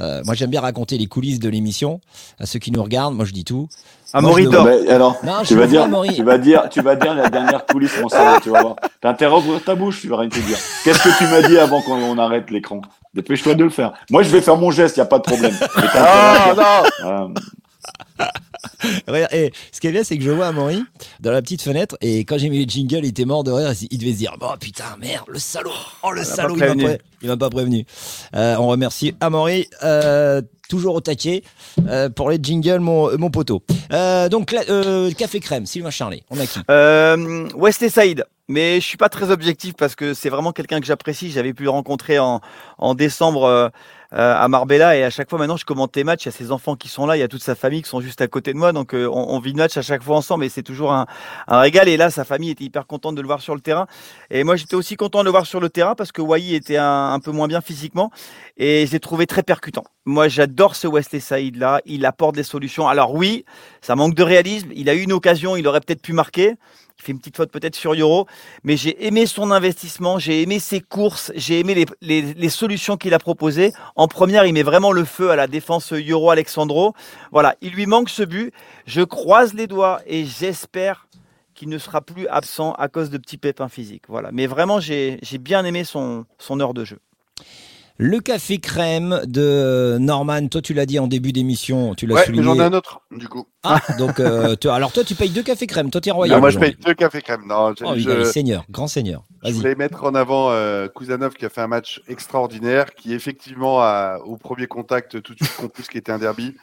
[0.01, 2.01] euh, moi j'aime bien raconter les coulisses de l'émission
[2.39, 3.15] à ceux qui nous regardent.
[3.15, 3.69] Moi je dis tout.
[4.13, 4.69] Amaury Moi, dort.
[4.91, 7.99] alors, Non, je tu, vas dire, tu, vas dire, tu vas dire la dernière coulisse,
[8.03, 8.77] mon salaud, tu vas voir.
[9.01, 10.59] T'as intérêt à ouvrir ta bouche, tu vas rien te dire.
[10.85, 12.83] Qu'est-ce que tu m'as dit avant qu'on on arrête l'écran?
[13.15, 13.95] Dépêche-toi de le faire.
[14.11, 15.55] Moi, je vais faire mon geste, il n'y a pas de problème.
[15.95, 18.27] Ah non Euh,
[19.33, 20.83] et ce qui est bien, c'est que je vois Amaury
[21.21, 23.73] dans la petite fenêtre et quand j'ai mis les jingles, il était mort de rire.
[23.91, 25.71] Il devait se dire Oh putain, merde, le salaud
[26.03, 26.85] Oh le salaud, il m'a prévenu.
[26.85, 27.85] pré- il m'a pas prévenu.
[28.37, 31.43] Euh, on remercie Amaury, euh, toujours au taquet,
[31.89, 33.63] euh, pour les jingles, mon, mon poteau.
[34.31, 36.61] Donc, euh, café crème, Sylvain Charlet, on a qui?
[37.57, 38.25] Wesley Saïd.
[38.47, 41.31] Mais je suis pas très objectif parce que c'est vraiment quelqu'un que j'apprécie.
[41.31, 42.43] J'avais pu le rencontrer en,
[42.77, 43.71] en décembre
[44.15, 46.25] à Marbella et à chaque fois maintenant je commente les matchs.
[46.25, 47.89] Il y a ses enfants qui sont là, il y a toute sa famille qui
[47.89, 48.73] sont juste à côté de moi.
[48.73, 51.07] Donc euh, on, on vit le match à chaque fois ensemble et c'est toujours un,
[51.49, 51.89] un régal.
[51.89, 53.87] Et là, sa famille était hyper contente de le voir sur le terrain.
[54.31, 56.77] Et moi j'étais aussi content de le voir sur le terrain parce que Wai était
[56.77, 58.11] un, peu moins bien physiquement
[58.57, 59.85] et je l'ai trouvé très percutant.
[60.05, 61.81] Moi j'adore ce Wesley Saïd là.
[61.85, 62.87] Il apporte des solutions.
[62.87, 63.45] Alors oui,
[63.81, 64.71] ça manque de réalisme.
[64.75, 66.55] Il a eu une occasion, il aurait peut-être pu marquer.
[66.99, 68.27] Il fait une petite faute peut-être sur Euro,
[68.63, 73.19] mais j'ai aimé son investissement, j'ai aimé ses courses, j'ai aimé les, solutions qu'il a
[73.19, 73.73] proposées.
[73.97, 76.95] En première, il met vraiment le feu à la défense Euro Alexandro.
[77.33, 78.55] Voilà, il lui manque ce but.
[78.87, 81.09] Je croise les doigts et j'espère
[81.55, 84.05] qu'il ne sera plus absent à cause de petits pépins physiques.
[84.09, 86.27] Voilà, mais vraiment, j'ai bien aimé son
[86.61, 87.01] heure de jeu.
[87.97, 92.25] Le café crème de Norman, toi tu l'as dit en début d'émission, tu l'as Ouais,
[92.27, 92.43] souligné.
[92.45, 93.47] j'en ai un autre, du coup.
[93.63, 96.35] Ah, donc, euh, toi- alors toi tu payes deux cafés crème, toi t'es royal.
[96.37, 97.43] Non, moi, je paye deux cafés crème.
[97.47, 99.23] Non, je, Oh, il je- est seigneur, grand seigneur.
[99.45, 103.81] je voulais mettre en avant euh, Kuzanov qui a fait un match extraordinaire, qui effectivement
[103.81, 106.57] a au premier contact tout de suite compris ce qui était un derby.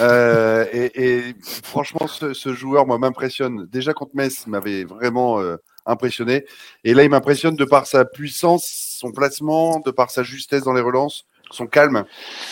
[0.00, 0.90] Euh, et,
[1.28, 3.66] et franchement, ce, ce joueur, moi, m'impressionne.
[3.72, 6.44] Déjà contre Metz, il m'avait vraiment euh, impressionné.
[6.84, 8.66] Et là, il m'impressionne de par sa puissance,
[9.00, 12.04] son placement, de par sa justesse dans les relances, son calme.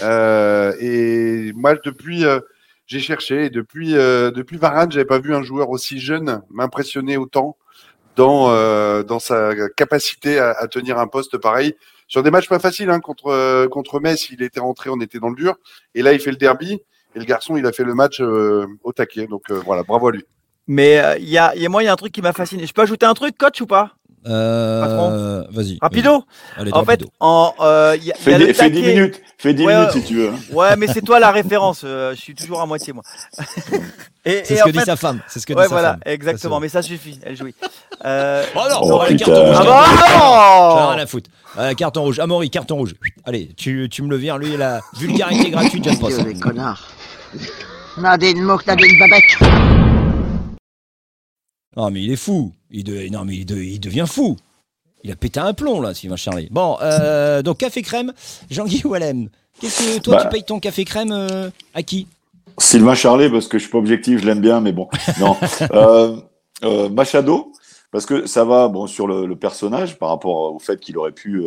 [0.02, 2.40] Euh, et moi, depuis, euh,
[2.86, 3.50] j'ai cherché.
[3.50, 7.56] Depuis, euh, depuis Varane, j'avais pas vu un joueur aussi jeune m'impressionner autant
[8.16, 11.74] dans, euh, dans sa capacité à, tenir un poste pareil.
[12.06, 15.18] Sur des matchs pas faciles, hein, contre, euh, contre Metz, il était rentré, on était
[15.18, 15.56] dans le dur.
[15.94, 16.80] Et là, il fait le derby.
[17.16, 19.28] Et le garçon, il a fait le match au taquet.
[19.28, 20.24] Donc voilà, bravo à lui.
[20.66, 22.32] Mais euh, il y a, y a- moi, il y a un truc qui m'a
[22.32, 22.66] fasciné.
[22.66, 23.90] Je peux ajouter un truc, coach, ou pas?
[24.26, 25.76] Euh, vas-y.
[25.82, 26.24] Rapido?
[26.56, 28.70] Allez, En fait, en, euh, il y a, il y fais, a des- le fais
[28.70, 28.94] 10 taquet.
[28.94, 30.30] minutes, fais 10 Ouais, minutes si tu veux.
[30.50, 31.82] Ouais, mais c'est toi la référence.
[31.84, 33.02] euh, je suis toujours à moitié, moi.
[34.24, 35.20] c'est ce que dit sa femme.
[35.28, 36.00] C'est ce que dit Ouais, sa voilà, femme.
[36.06, 36.56] exactement.
[36.56, 37.54] Ça, Mais ça suffit, elle jouit.
[38.06, 39.56] Euh, Oh non, Oh, non, allez, carton rouge.
[39.58, 39.98] Ah carton rouge.
[39.98, 41.30] bah J'en ai non rien à foutre.
[41.58, 42.18] Euh, carton rouge.
[42.18, 42.94] Amaury, carton rouge.
[43.26, 44.38] Allez, tu, tu me le vires.
[44.38, 46.22] Lui, la vulgarité gratuite, j'aime pas ça.
[46.22, 46.88] les connards.
[47.98, 49.36] Nadine Mouk, Nadine Babek.
[51.76, 52.52] Non, mais il est fou.
[52.70, 54.36] Il de- Non, mais il, de- il devient fou.
[55.02, 56.48] Il a pété un plomb, là, Sylvain Charlet.
[56.50, 58.12] Bon, euh, donc café crème,
[58.50, 59.28] Jean-Guy Wallem.
[59.60, 60.22] Qu'est-ce que toi, Bah.
[60.24, 62.06] tu payes ton café crème euh, à qui?
[62.58, 64.88] Sylvain Charlet, parce que je suis pas objectif, je l'aime bien, mais bon.
[65.20, 65.36] Non.
[66.62, 67.52] euh, Machado,
[67.92, 71.12] parce que ça va bon, sur le, le personnage par rapport au fait qu'il aurait
[71.12, 71.44] pu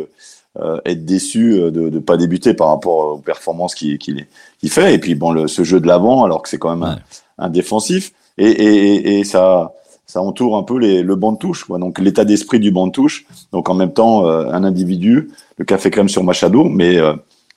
[0.84, 4.26] être déçu de ne pas débuter par rapport aux performances qu'il
[4.66, 4.94] fait.
[4.94, 6.98] Et puis bon, le, ce jeu de l'avant, alors que c'est quand même
[7.38, 8.12] un, défensif.
[8.38, 9.72] Et, et, et, et ça,
[10.08, 11.68] ça entoure un peu le banc de touche.
[11.68, 13.26] Donc l'état d'esprit du banc de touche.
[13.52, 17.14] Donc en même temps, euh, un individu, le café crème sur Machado, mais euh,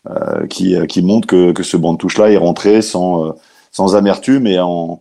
[0.10, 3.36] euh, qui, montre que, ce banc de touche-là est rentré sans,
[3.96, 5.00] amertume et en,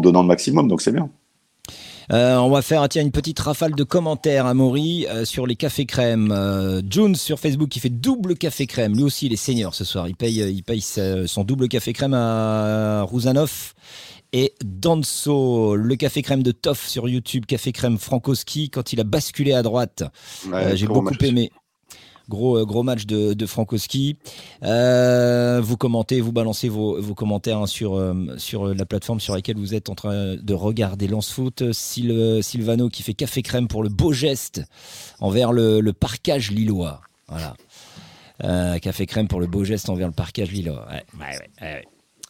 [0.00, 0.68] donnant le maximum.
[0.68, 1.08] Donc c'est bien.
[2.10, 6.82] On va faire tiens, une petite rafale de commentaires à Maury sur les cafés crème.
[6.90, 8.94] Jones sur Facebook qui fait double café crème.
[8.94, 10.08] Lui aussi, il est senior ce soir.
[10.08, 10.82] Il paye,
[11.26, 13.72] son double café crème à Rouzanov.
[14.32, 19.04] Et Danso, le café crème de Toff sur YouTube, café crème Frankowski, quand il a
[19.04, 20.04] basculé à droite.
[20.46, 21.50] Ouais, Euh, J'ai beaucoup aimé.
[22.28, 24.16] Gros, euh, gros match de, de Frankowski.
[24.62, 29.34] Euh, vous commentez, vous balancez vos, vos commentaires hein, sur, euh, sur la plateforme sur
[29.34, 31.72] laquelle vous êtes en train de regarder Lance Foot.
[31.72, 34.62] Syl- Sylvano qui fait café crème pour le beau geste
[35.20, 37.00] envers le, le parquage lillois.
[37.28, 37.54] Voilà.
[38.44, 40.86] Euh, café crème pour le beau geste envers le parquage lillois.
[40.90, 41.84] Ouais, ouais, ouais.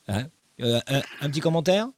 [0.09, 0.25] Hein
[0.63, 1.89] Euh, un, un petit commentaire?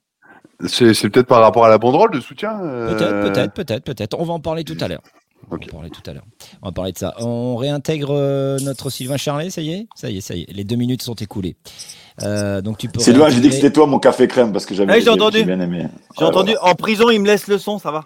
[0.66, 2.58] C'est c'est peut-être par rapport à la banderole de soutien.
[2.62, 4.16] euh, Peut-être, peut-être, peut-être, peut-être.
[4.18, 5.02] On va en parler tout à l'heure.
[5.50, 6.24] On va en parler tout à l'heure.
[6.62, 7.14] On va parler de ça.
[7.18, 9.86] On réintègre euh, notre Sylvain Charlet, ça y est?
[9.94, 10.52] Ça y est, ça y est.
[10.52, 11.56] Les deux minutes sont écoulées.
[12.22, 13.00] Euh, donc tu peux.
[13.00, 15.42] Sylvain, j'ai dit que c'était toi mon café crème parce que j'avais Ouais, j'ai entendu.
[15.44, 15.86] bien aimé.
[16.18, 18.04] J'ai entendu, en prison, il me laisse le son, ça va.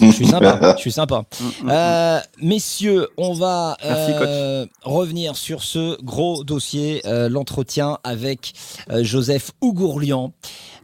[0.00, 0.74] Je suis sympa.
[0.76, 1.24] je suis sympa.
[1.66, 8.52] Euh, messieurs, on va Merci, euh, revenir sur ce gros dossier, euh, l'entretien avec
[8.90, 10.32] euh, Joseph Ougourlian.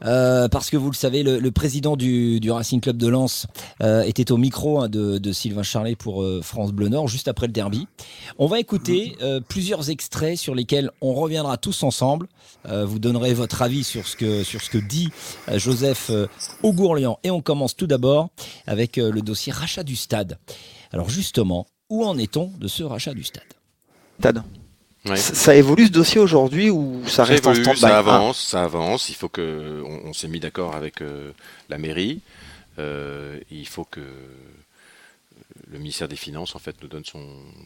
[0.04, 3.46] Euh, parce que vous le savez, le, président du, Racing Club de Lens
[3.82, 7.46] euh, était au micro hein, de, Sylvain Charlet pour euh, France Bleu Nord, juste après
[7.46, 7.86] le derby.
[8.38, 9.16] On va écouter
[9.48, 12.28] plusieurs extraits sur lesquels on reviendra tous ensemble.
[12.68, 15.10] Vous donnerez votre avis sur ce que, sur ce que dit
[15.54, 16.10] Joseph
[16.62, 17.18] Ougourlian.
[17.22, 18.30] Et on commence tout d'abord
[18.66, 20.38] avec le dossier rachat du stade.
[20.92, 23.42] Alors justement, où en est-on de ce rachat du stade?
[24.18, 24.42] Stade.
[25.06, 25.16] Ouais.
[25.16, 28.64] Ça, ça évolue ce dossier aujourd'hui ou ça reste évolue, en stand-by Ça avance, ça
[28.64, 29.10] avance.
[29.10, 31.30] Il faut que on, on s'est mis d'accord avec euh,
[31.68, 32.20] la mairie.
[32.78, 34.00] Euh, il faut que
[35.70, 37.20] le ministère des Finances en fait nous donne son,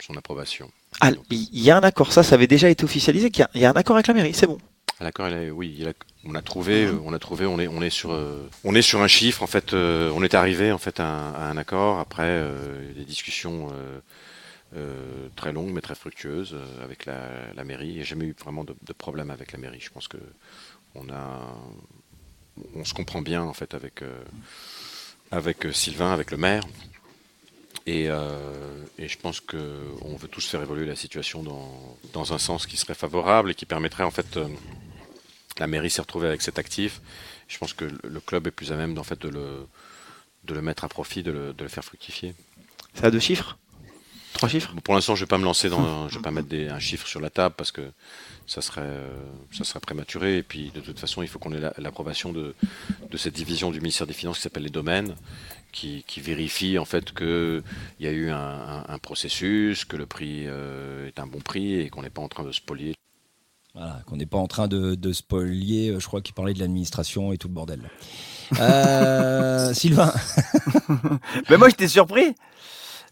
[0.04, 0.70] son approbation.
[1.00, 3.50] Ah, il y a un accord, ça, ça avait déjà été officialisé, qu'il y a-
[3.54, 4.58] il y, a un accord avec la mairie, c'est bon.
[5.00, 5.92] L'accord, il a- oui, a-
[6.28, 8.82] on a trouvé, euh, on a trouvé, on est, on est sur, euh, on est
[8.82, 9.72] sur un chiffre en fait.
[9.74, 13.68] euh, on est arrivé en fait à un, à un accord après euh, des discussions
[14.76, 17.88] euh, très longues mais très fructueuses euh, avec la, mairie.
[17.88, 19.80] Il n'y a jamais eu vraiment de, problème avec la mairie.
[19.80, 20.18] Je pense que
[20.94, 21.56] on a,
[22.74, 24.22] on se comprend bien en fait avec euh,
[25.30, 26.64] avec Sylvain, avec le maire.
[27.86, 28.04] Et,
[28.98, 32.76] et je pense qu'on veut tous faire évoluer la situation dans, dans un sens qui
[32.76, 34.38] serait favorable et qui permettrait en fait
[35.58, 37.00] la mairie s'est retrouvée avec cet actif.
[37.46, 39.66] Je pense que le- club est plus à même en fait de le,
[40.44, 42.34] de le mettre à profit, de le faire fructifier.
[42.92, 43.56] Ça a deux chiffres?
[44.38, 44.72] Trois chiffres?
[44.72, 46.78] Bon, Pour l'instant, je vais pas me lancer dans, je vais pas mettre des- un
[46.78, 47.82] chiffre sur la table parce que
[48.46, 49.08] ça serait, euh,
[49.52, 50.38] ça serait prématuré.
[50.38, 52.54] Et puis, de toute façon, il faut qu'on ait la- l'approbation de,
[53.10, 55.14] de cette division du ministère des Finances qui s'appelle les domaines,
[55.72, 57.62] qui, qui vérifie en fait que
[58.00, 61.40] il y a eu un, un- un processus, que le prix euh, est un bon
[61.40, 62.94] prix et qu'on n'est pas en train de spolier.
[63.74, 66.58] Voilà, qu'on n'est pas en train de, de spolier, euh, je crois qu'il parlait de
[66.58, 67.80] l'administration et tout le bordel.
[68.60, 70.10] Euh, Sylvain
[71.50, 72.34] Mais moi, j'étais surpris.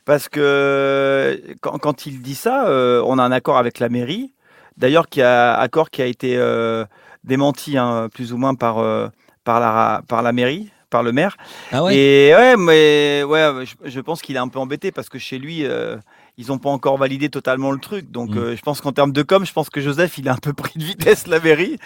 [0.06, 4.32] Parce que quand, quand il dit ça, euh, on a un accord avec la mairie.
[4.78, 6.84] D'ailleurs, qui a accord qui a été euh,
[7.24, 9.08] démenti, hein, plus ou moins, par, euh,
[9.42, 11.36] par, la, par la mairie, par le maire.
[11.72, 11.96] Ah ouais?
[11.96, 15.38] Et ouais, mais ouais, je, je pense qu'il est un peu embêté parce que chez
[15.38, 15.96] lui, euh,
[16.38, 18.10] ils n'ont pas encore validé totalement le truc.
[18.10, 18.38] Donc, Mm.
[18.38, 20.52] euh, je pense qu'en termes de com, je pense que Joseph, il a un peu
[20.52, 21.78] pris de vitesse, la mairie.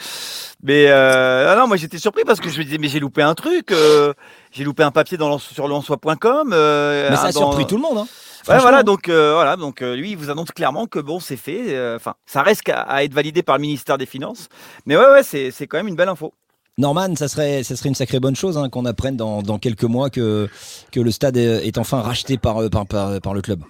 [0.63, 3.35] Mais euh, non, moi j'étais surpris parce que je me disais, mais j'ai loupé un
[3.35, 3.71] truc.
[3.73, 4.13] euh,
[4.53, 6.51] j'ai loupé un papier dans sur lensois.com.
[6.53, 7.99] euh, Mais ça a dans- surpris tout le monde.
[7.99, 8.07] Hein.
[8.49, 11.37] Ouais, voilà, donc euh, voilà, donc euh, lui, il vous annonce clairement que bon, c'est
[11.37, 11.75] fait.
[11.75, 14.49] euh, Enfin, ça reste à être validé par le ministère des Finances.
[14.87, 16.33] Mais ouais, ouais, c'est c'est quand même une belle info.
[16.79, 19.85] Norman, ça serait, ça serait une sacrée bonne chose hein, qu'on apprenne dans, dans quelques
[19.85, 20.49] mois que,
[20.91, 23.61] que le stade est, enfin racheté par, par, par, par le club.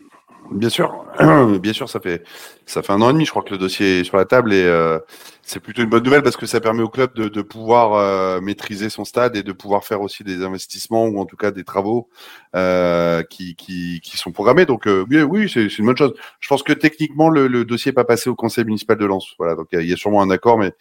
[0.50, 1.04] Bien sûr,
[1.60, 2.24] bien sûr, ça fait
[2.66, 4.52] ça fait un an et demi, je crois que le dossier est sur la table
[4.52, 4.98] et euh,
[5.42, 8.40] c'est plutôt une bonne nouvelle parce que ça permet au club de, de pouvoir euh,
[8.40, 11.62] maîtriser son stade et de pouvoir faire aussi des investissements ou en tout cas des
[11.62, 12.08] travaux
[12.56, 14.66] euh, qui, qui, qui sont programmés.
[14.66, 16.14] Donc euh, oui, oui, c'est une bonne chose.
[16.40, 19.34] Je pense que techniquement le, le dossier n'est pas passé au conseil municipal de Lens.
[19.38, 20.72] Voilà, donc il y a- il y, a sûrement un accord, mais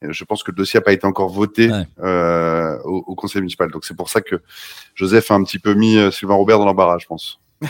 [0.00, 1.70] je pense que le dossier n'a pas été encore voté
[2.02, 3.70] euh, au, au conseil municipal.
[3.70, 4.36] Donc c'est pour ça que
[4.94, 7.40] Joseph a un petit peu mis euh, Sylvain Robert dans l'embarras, je pense.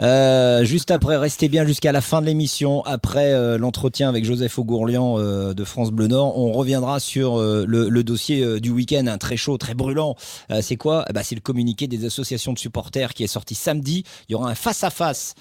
[0.00, 2.82] Euh, juste après, restez bien jusqu'à la fin de l'émission.
[2.84, 7.64] Après euh, l'entretien avec Joseph Augourlian euh, de France Bleu Nord, on reviendra sur le,
[7.66, 10.16] le dossier du week-end, un très chaud, très brûlant.
[10.60, 11.04] C'est quoi?
[11.08, 14.04] Eh ben, C'est le communiqué des associations de supporters qui est sorti samedi.
[14.28, 15.34] Il y aura un face-à-face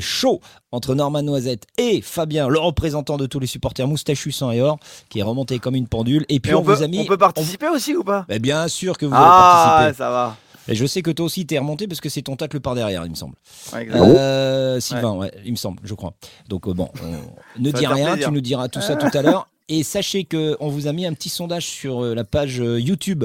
[0.00, 0.40] chaud
[0.72, 4.78] entre Norman Noisette et Fabien, le représentant de tous les supporters moustachus sang et or,
[5.08, 6.24] qui est remonté comme une pendule.
[6.28, 7.00] Et puis Et on, on, peut, vous a mis.
[7.00, 8.24] on peut participer aussi ou pas?
[8.28, 9.98] Eh bien sûr que vous allez Ah, participer.
[9.98, 10.36] ça va.
[10.68, 13.04] Et je sais que toi aussi t'es remonté parce que c'est ton tacle par derrière,
[13.04, 13.34] il me semble.
[13.72, 13.88] Ouais.
[13.94, 15.32] Euh, Sylvain, ouais.
[15.44, 16.14] il me semble, je crois.
[16.48, 18.28] Donc euh, bon, on- ne dis rien, plaisir.
[18.28, 19.48] tu nous diras tout ça tout à l'heure.
[19.72, 22.80] Et sachez que on vous a mis un petit sondage sur euh, la page euh,
[22.80, 23.24] YouTube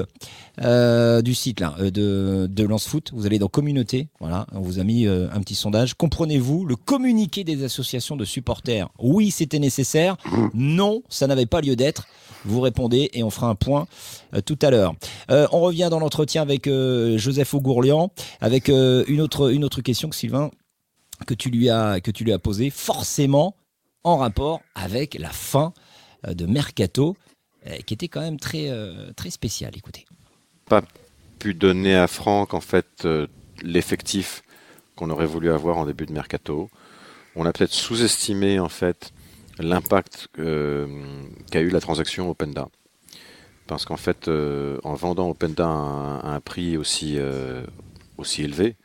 [0.62, 3.10] euh, du site là, de, de Lance Foot.
[3.12, 5.94] Vous allez dans communauté, voilà, on vous a mis un petit sondage.
[5.94, 8.88] Comprenez-vous le communiqué des associations de supporters?
[9.00, 10.16] Oui, c'était nécessaire.
[10.54, 12.06] Non, ça n'avait pas lieu d'être.
[12.44, 13.88] Vous répondez et on fera un point
[14.44, 14.94] tout à l'heure.
[15.28, 20.50] On revient dans l'entretien avec Joseph Augourlian avec une autre une autre question que Sylvain
[21.26, 23.56] que tu lui as que tu lui as posée forcément
[24.04, 25.72] en rapport avec la fin
[26.34, 27.16] de Mercato
[27.66, 29.72] euh, qui était quand même très euh, très spécial.
[29.76, 30.04] Écoutez.
[30.66, 30.82] Pas
[31.38, 33.26] pu donner à Franck en fait euh,
[33.62, 34.42] l'effectif
[34.94, 36.70] qu'on aurait voulu avoir en début de mercato.
[37.34, 39.12] On a peut-être sous-estimé en fait
[39.58, 40.86] l'impact euh,
[41.50, 42.68] qu'a eu la transaction Openda.
[43.66, 47.64] Parce qu'en fait, euh, en vendant Openda à un, à un prix aussi, euh,
[48.16, 48.76] aussi élevé,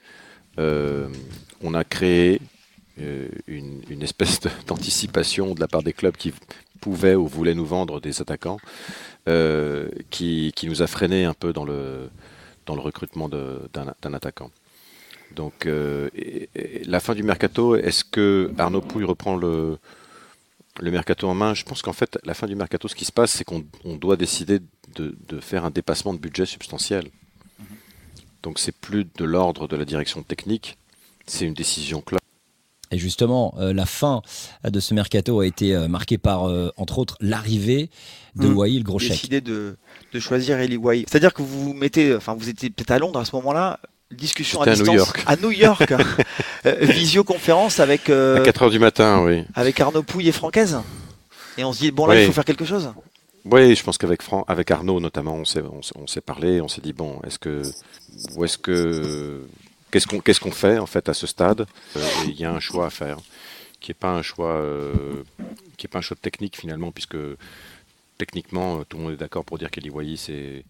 [0.60, 1.08] euh,
[1.62, 2.42] on a créé
[3.00, 6.34] euh, une, une espèce d'anticipation de la part des clubs qui
[6.82, 8.60] pouvaient ou voulaient nous vendre des attaquants,
[9.30, 12.10] euh, qui, qui nous a freiné un peu dans le,
[12.66, 14.52] dans le recrutement d'un attaquant.
[15.36, 19.78] Donc, euh, et- et la fin du mercato, est-ce que Arnaud Pouille reprend le,
[20.80, 21.54] le mercato en main?
[21.54, 23.96] Je pense qu'en fait, la fin du mercato, ce qui se passe, c'est qu'on on
[23.96, 24.60] doit décider
[24.96, 27.06] de, de faire un dépassement de budget substantiel.
[28.44, 30.78] Donc, c'est plus de l'ordre de la direction technique,
[31.28, 32.20] c'est une décision club.
[32.92, 34.22] Et justement, euh, la fin
[34.64, 37.90] de ce mercato a été euh, marquée par, euh, entre autres, l'arrivée
[38.36, 38.58] de Mmh.
[38.58, 39.12] Wai, le gros chèque.
[39.12, 39.76] décidé de,
[40.14, 41.06] de choisir Eli Wai.
[41.08, 43.80] C'est-à-dire que vous vous mettez, enfin vous étiez peut-être à Londres à ce moment-là,
[44.12, 44.88] discussion à à distance.
[44.88, 45.24] New York.
[45.26, 45.94] À New York.
[46.82, 49.44] Visioconférence avec, euh, À 4 heures du matin, oui.
[49.56, 50.78] avec Arnaud Pouille et Francaise.
[51.58, 52.22] Et on se dit, bon là, Oui.
[52.22, 52.90] il faut faire quelque chose.
[53.46, 56.62] Oui, je pense qu'avec Fran- avec Arnaud notamment, on s'est, on s'est- on s'est parlé,
[56.62, 57.64] on s'est dit bon, est-ce que,
[58.36, 59.42] ou est-ce que,
[59.92, 61.68] qu'est-ce qu'on, fait en fait à ce stade?
[61.96, 63.18] Euh, Il y a un choix à faire,
[63.80, 65.24] qui est pas un choix, euh,
[65.78, 67.18] qui pas un choix technique finalement, puisque
[68.18, 70.64] techniquement euh, tout le monde est d'accord pour dire qu'Eli Wahi c'est,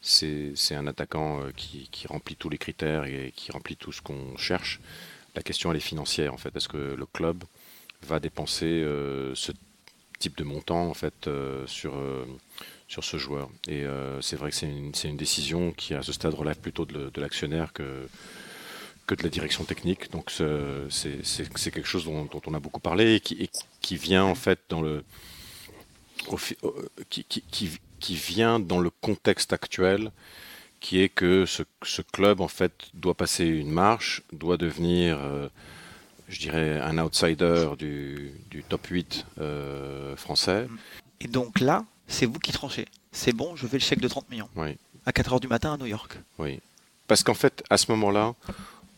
[0.00, 4.80] c'est, un attaquant qui, remplit tous les critères et qui remplit tout ce qu'on cherche.
[5.34, 7.42] La question elle est financière en fait, est-ce que le club
[8.06, 8.82] va dépenser
[9.34, 9.52] ce
[10.18, 11.28] type de montant en fait
[11.66, 11.94] sur
[12.86, 13.50] sur ce joueur?
[13.66, 13.84] Et
[14.20, 18.06] c'est vrai que c'est une, décision qui à ce stade relève plutôt de l'actionnaire que
[19.08, 22.80] que de la direction technique donc ce- c'est quelque chose dont, dont on a beaucoup
[22.90, 25.02] parlé et qui, et qui vient en fait dans le
[26.28, 26.36] au
[27.10, 27.66] qui, qui, qui,
[28.00, 30.10] qui vient dans le contexte actuel
[30.80, 35.48] qui est que ce, ce club en fait doit passer une marche doit devenir euh,
[36.28, 40.68] je dirais un outsider du, du top 8 euh, français.
[41.22, 42.84] Et donc là, c'est vous qui tranchez.
[43.12, 44.50] C'est bon, je fais le chèque de 30 millions.
[44.54, 46.18] Oui, À 4h du matin à New York.
[46.38, 46.60] oui.
[47.06, 48.34] Parce qu'en fait, à ce moment-là,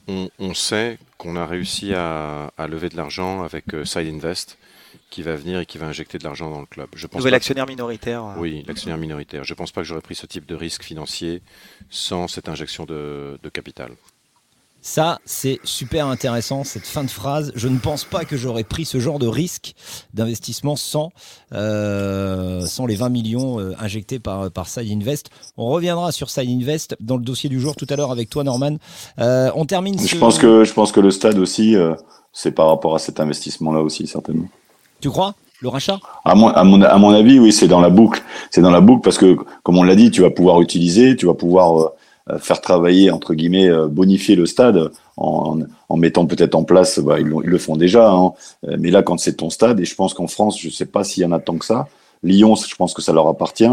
[0.08, 4.58] on, on sait qu'on a réussi à, à lever de l'argent avec euh, Side Invest,
[5.10, 6.88] qui va venir et qui va injecter de l'argent dans le club.
[6.94, 8.24] Je pense Nouvel actionnaire minoritaire.
[8.24, 8.34] euh.
[8.38, 9.44] Oui, l'actionnaire minoritaire.
[9.44, 11.42] Je ne pense pas que j'aurais pris ce type de risque financier
[11.90, 13.92] sans cette injection de, de capital.
[14.82, 17.52] Ça, c'est super intéressant, cette fin de phrase.
[17.54, 19.74] Je ne pense pas que j'aurais pris ce genre de risque
[20.14, 21.12] d'investissement sans,
[21.52, 25.28] euh, sans les 20 millions euh, injectés par, par Side Invest.
[25.58, 28.42] On reviendra sur Side Invest dans le dossier du jour tout à l'heure avec toi,
[28.42, 28.76] Norman.
[29.18, 31.76] Euh, on termine Je ce- pense que je pense que le stade aussi,
[32.32, 34.48] c'est par rapport à cet investissement-là aussi certainement.
[35.00, 35.98] Tu crois Le rachat?
[36.24, 38.22] À mon, à mon, à mon avis, oui, c'est dans la boucle.
[38.50, 41.26] C'est dans la boucle parce que, comme on l'a dit, tu vas pouvoir utiliser, tu
[41.26, 41.90] vas pouvoir
[42.38, 47.18] faire travailler, entre guillemets, euh, bonifier le stade en, en mettant peut-être en place, bah,
[47.20, 48.32] ils, le font déjà, hein.
[48.68, 51.04] Euh, mais là, quand c'est ton stade, et je pense qu'en France, je sais pas
[51.04, 51.88] s'il y en a tant que ça.
[52.22, 53.64] Lyon, je pense que ça leur appartient.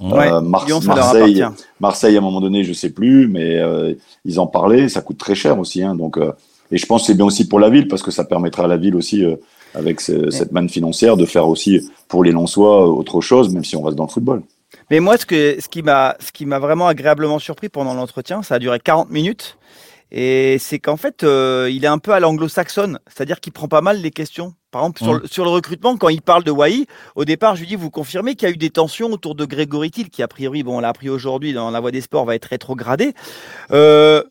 [0.00, 1.64] Ouais, Euh, Mar- Lyon, ça leur Marseille, appartient.
[1.80, 3.94] Marseille, à un moment donné, je sais plus, mais euh,
[4.26, 5.82] ils en parlaient, ça coûte très cher aussi.
[5.82, 6.32] Hein, donc, euh,
[6.70, 8.66] et je pense que c'est bien aussi pour la ville parce que ça permettra à
[8.66, 9.36] la ville aussi, euh,
[9.74, 13.64] avec ce- cette manne financière, de faire aussi pour les Lensois euh, autre chose, même
[13.64, 14.42] si on reste dans le football.
[14.90, 18.78] Mais moi, ce, que, ce qui m'a vraiment agréablement surpris pendant l'entretien, ça a duré
[18.80, 19.58] 40 minutes.
[20.12, 23.80] Et c'est qu'en fait, euh, il est un peu à l'anglo-saxonne, c'est-à-dire qu'il prend pas
[23.80, 24.54] mal les questions.
[24.76, 25.20] Par exemple, sur, Mm.
[25.22, 27.90] le, sur le recrutement, quand il parle de Wai, au départ, je lui dis Vous
[27.90, 30.76] confirmez qu'il y a eu des tensions autour de Grégory Thiel, qui a priori, bon,
[30.76, 33.14] on l'a appris aujourd'hui dans la voie des sports, va être rétrogradé.
[33.72, 34.22] Euh,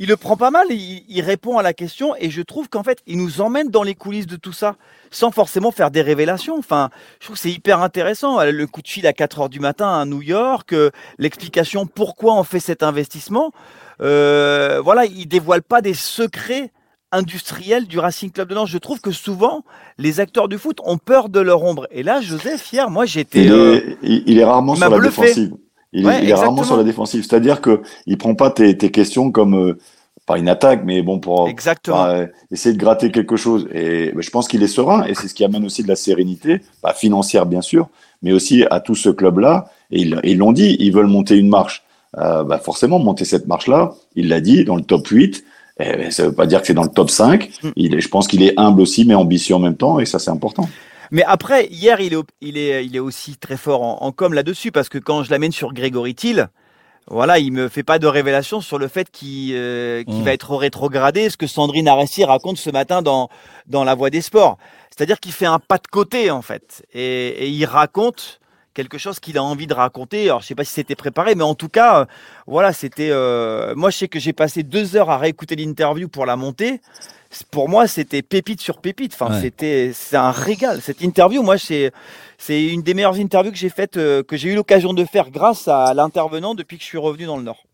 [0.00, 2.82] il le prend pas mal, il, il répond à la question, et je trouve qu'en
[2.82, 4.74] fait, il nous emmène dans les coulisses de tout ça,
[5.12, 6.58] sans forcément faire des révélations.
[6.58, 8.40] Enfin, je trouve que c'est hyper intéressant.
[8.40, 11.86] Euh, Le coup de fil à 4 heures du matin à New York, euh, l'explication
[11.86, 13.52] pourquoi on fait cet investissement.
[14.00, 16.72] Euh, voilà, il dévoile pas des secrets
[17.16, 18.68] industriels du Racing Club de Lens.
[18.70, 19.64] Je trouve que souvent,
[19.98, 21.86] les acteurs du foot ont peur de leur ombre.
[21.90, 23.44] Et là, Joseph, hier, moi, j'étais.
[23.44, 25.22] Il, euh, est, il, il est rarement il sur la bluffé.
[25.22, 25.54] défensive.
[25.92, 27.24] Il, est- Ouais, il est rarement sur la défensive.
[27.28, 29.78] C'est-à-dire que il prend pas tes, tes questions comme euh,
[30.26, 32.04] pas une attaque, mais bon pour Exactement.
[32.04, 33.68] euh, essayer de gratter quelque chose.
[33.72, 35.96] Et ben, je pense qu'il est serein et c'est ce qui amène aussi de la
[35.96, 37.88] sérénité, pas financière bien sûr,
[38.22, 39.70] mais aussi à tout ce club-là.
[39.92, 41.84] Et ils l'ont dit, ils veulent monter une marche.
[42.18, 45.44] Euh, bah forcément, monter cette marche-là, il l'a dit, dans le top 8.
[45.78, 47.50] Et ben, ça veut pas dire que c'est dans le top 5.
[47.62, 47.68] Mm.
[47.76, 50.18] Il est, je pense qu'il est humble aussi, mais ambitieux en même temps, et ça
[50.18, 50.68] c'est important.
[51.12, 54.32] Mais après, hier, il est, il est, il est aussi très fort en, en com
[54.32, 56.48] là-dessus, parce que quand je l'amène sur Grégory Thiel,
[57.08, 60.22] voilà, il me fait pas de révélation sur le fait qu'il euh, qu'il Mm.
[60.24, 63.28] va être rétrogradé, ce que Sandrine Aresti raconte ce matin dans,
[63.66, 64.58] dans La Voix des Sports.
[64.90, 68.40] C'est-à-dire qu'il fait un pas de côté, en fait, et, et il raconte
[68.76, 70.24] quelque chose qu'il a envie de raconter.
[70.24, 72.04] Alors, je sais pas si c'était préparé, mais en tout cas, euh,
[72.46, 73.08] voilà, c'était.
[73.10, 76.80] euh, moi, je sais que j'ai passé deux heures à réécouter l'interview pour la monter.
[77.50, 79.14] Pour moi, c'était pépite sur pépite.
[79.14, 79.40] Enfin, Ouais.
[79.40, 80.80] c'était, c'est un régal.
[80.80, 81.90] Cette interview, moi, c'est,
[82.38, 85.30] c'est une des meilleures interviews que j'ai faites, euh, que j'ai eu l'occasion de faire
[85.30, 87.65] grâce à l'intervenant depuis que je suis revenu dans le Nord.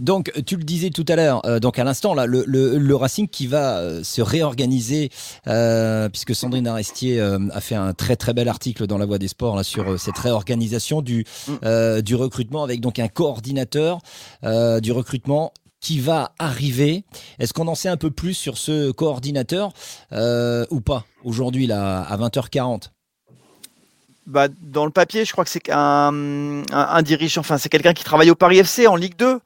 [0.00, 2.96] Donc, tu le disais tout à l'heure, euh, donc à l'instant, là, le, le, le
[2.96, 5.10] Racing qui va euh, se réorganiser,
[5.46, 9.28] euh, puisque Sandrine Arestier a fait un très très bel article dans La Voix des
[9.28, 11.24] Sports là, sur cette réorganisation du,
[11.64, 13.98] euh, du recrutement avec donc un coordinateur
[14.42, 17.04] du recrutement qui va arriver.
[17.38, 19.72] Est-ce qu'on en sait un peu plus sur ce coordinateur
[20.12, 22.90] euh, ou pas aujourd'hui là à 20h40
[24.26, 27.92] Bah, dans le papier, je crois que c'est un, un, un dirigeant, enfin c'est quelqu'un
[27.92, 29.38] qui travaille au Paris FC en Ligue 2.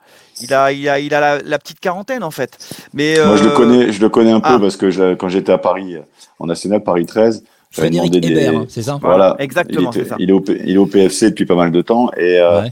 [0.42, 2.56] Il a, il a, il a la, la petite quarantaine en fait.
[2.94, 4.58] Mais Moi, je le euh, connais, je le connais un peu ah.
[4.58, 6.00] parce que je- quand j'étais à Paris, euh,
[6.38, 8.98] en national Paris 13, j'avais demandé des- hein, c'est ça?
[9.02, 10.16] Voilà, Exactement, il, était- c'est ça.
[10.18, 12.62] il est au, P- il est au PFC depuis pas mal de temps et, euh,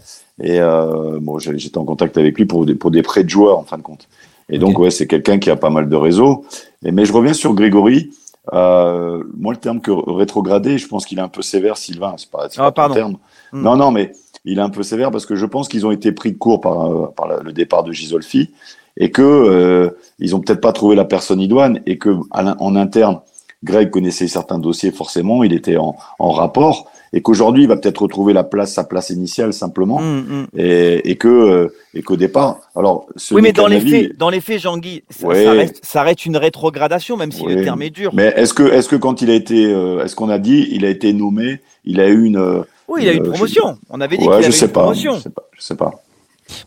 [0.42, 3.59] et euh, bon, j'étais en contact avec lui pour des, pour des prêts de joueurs
[3.59, 4.09] en fin de compte.
[4.48, 6.46] Et donc, ouais, c'est quelqu'un qui a pas mal de réseaux.
[6.82, 8.11] Et, mais je reviens sur Grégory.
[8.55, 12.14] Euh, moi, le terme que rétrogradé, je pense qu'il est un peu sévère, Sylvain.
[12.16, 12.94] C'est pas, Ah, pas ton pardon.
[12.94, 13.16] terme.
[13.53, 13.62] Hmm.
[13.62, 14.12] Non, non, mais
[14.44, 16.61] il est un peu sévère parce que je pense qu'ils ont été pris de court
[16.61, 18.51] par, euh, par la- le départ de Gisolfi
[18.96, 22.74] et que euh, ils ont peut-être pas trouvé la personne idoine et que à en
[22.76, 23.20] interne,
[23.64, 28.02] Greg connaissait certains dossiers forcément, il était en, en rapport et qu'aujourd'hui il va peut-être
[28.02, 30.46] retrouver la place, sa place initiale simplement hum, hum.
[30.56, 34.18] et, et que euh, et qu'au départ, alors ce Oui, mais dans les avis, faits,
[34.18, 35.44] dans les faits, Jean-Guy, ça, Ouais.
[35.44, 38.11] ça reste, ça reste une rétrogradation, même si le terme est dur.
[38.14, 40.84] Mais est-ce que est-ce que quand il a été, euh, est-ce qu'on a dit, il
[40.84, 43.78] a été nommé, il a eu une euh, Oui, il a eu une promotion.
[43.90, 45.14] On avait dit ouais, qu'il je avait sais une pas, promotion.
[45.16, 45.90] je sais pas, je sais pas.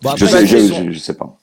[0.01, 1.35] Bon, je, après, sais, je, son- je- je sais pas.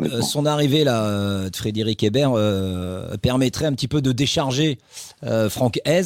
[0.00, 4.78] Euh, son arrivée là euh, de Frédéric Hébert euh, permettrait un petit peu de décharger
[5.24, 6.02] euh, Franck Hez.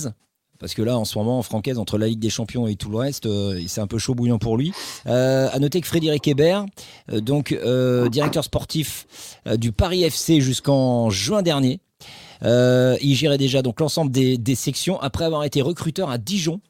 [0.63, 2.89] Parce que là, en ce moment, Franck Hez, entre la Ligue des Champions et tout
[2.89, 4.73] le reste, euh, c'est un peu chaud bouillant pour lui.
[5.09, 6.67] Euh, à noter que Frédéric Hébert,
[7.11, 7.53] euh, donc
[8.13, 9.07] directeur sportif
[9.57, 11.81] du Paris FC jusqu'en juin dernier,
[12.43, 16.61] il gérait déjà donc l'ensemble des, sections après avoir été recruteur à Dijon,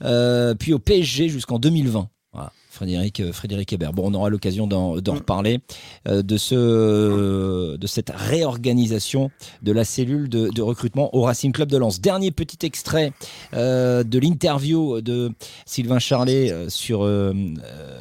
[0.00, 2.08] puis au PSG jusqu'en 2020.
[2.32, 3.92] Voilà, Frédéric, euh, Frédéric Hébert.
[3.92, 5.60] Bon, on aura l'occasion d'en d'en reparler
[6.08, 9.30] euh, de, ce, de cette réorganisation
[9.62, 12.00] de la cellule de, de recrutement au Racing Club de Lens.
[12.00, 13.12] Dernier petit extrait
[13.52, 15.32] euh, de l'interview de
[15.66, 17.34] Sylvain Charlet sur euh,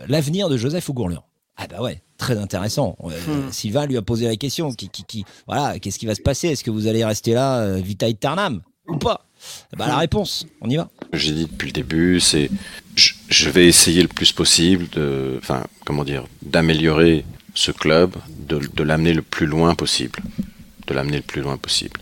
[0.08, 1.24] l'avenir de Joseph Ougourleur.
[1.58, 2.96] Ah bah ouais, très intéressant.
[3.04, 3.52] Hmm.
[3.52, 4.72] Sylvain lui a posé la question.
[4.72, 6.48] Qui, qui, qui, voilà, qu'est-ce qui va se passer?
[6.48, 9.26] Est-ce que vous allez rester là, vita aeternam, ou pas?
[9.78, 10.90] Bah, La réponse, on y va.
[11.14, 12.50] J'ai dit depuis le début, c'est
[12.96, 18.84] je, je vais essayer le plus possible de, enfin, comment dire, d'améliorer ce club, de,
[18.84, 20.20] l'amener le plus loin possible,
[20.88, 22.00] de l'amener le plus loin possible.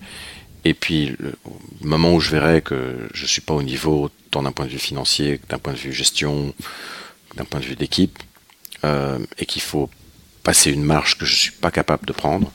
[0.65, 1.33] Et puis, le,
[1.81, 4.79] moment où je verrai que je suis pas au niveau, tant d'un point de vue
[4.79, 6.53] financier, d'un point de vue gestion,
[7.35, 8.19] d'un point de vue d'équipe,
[8.83, 9.89] euh, et qu'il faut
[10.43, 12.51] passer une marche que je suis pas capable de prendre,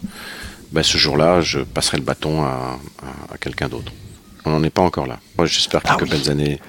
[0.72, 2.78] ben, ce jour-là, je passerai le bâton à
[3.41, 3.93] quelqu'un d'autre.
[4.45, 5.18] On n'en est pas encore là.
[5.38, 6.61] Moi, j'espère quelques belles années.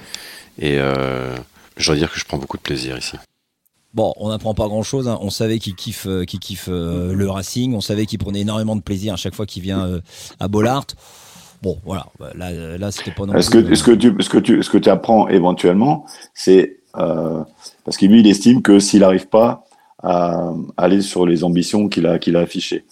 [0.59, 1.35] Et euh,
[1.77, 3.17] je dois dire que je prends beaucoup de plaisir ici.
[3.93, 5.07] Bon, on n'apprend pas grand-chose.
[5.07, 5.17] hein.
[5.21, 7.73] On savait qu'il kiffe, euh, qu'il kiffe euh, le Racing.
[7.73, 10.01] On savait qu'il prenait énormément de plaisir à chaque fois qu'il vient euh,
[10.39, 10.85] à Bollard.
[11.61, 12.07] Bon, voilà.
[12.19, 14.61] Bah, Là, là c'était pas non Est-ce que, plus, est-ce que tu, ce que tu,
[14.63, 17.41] ce que tu apprends éventuellement, c'est euh,
[17.83, 19.63] parce que lui, il estime que s'il n'arrive pas
[20.03, 22.85] à aller sur les ambitions qu'il a, qu'il a affichées.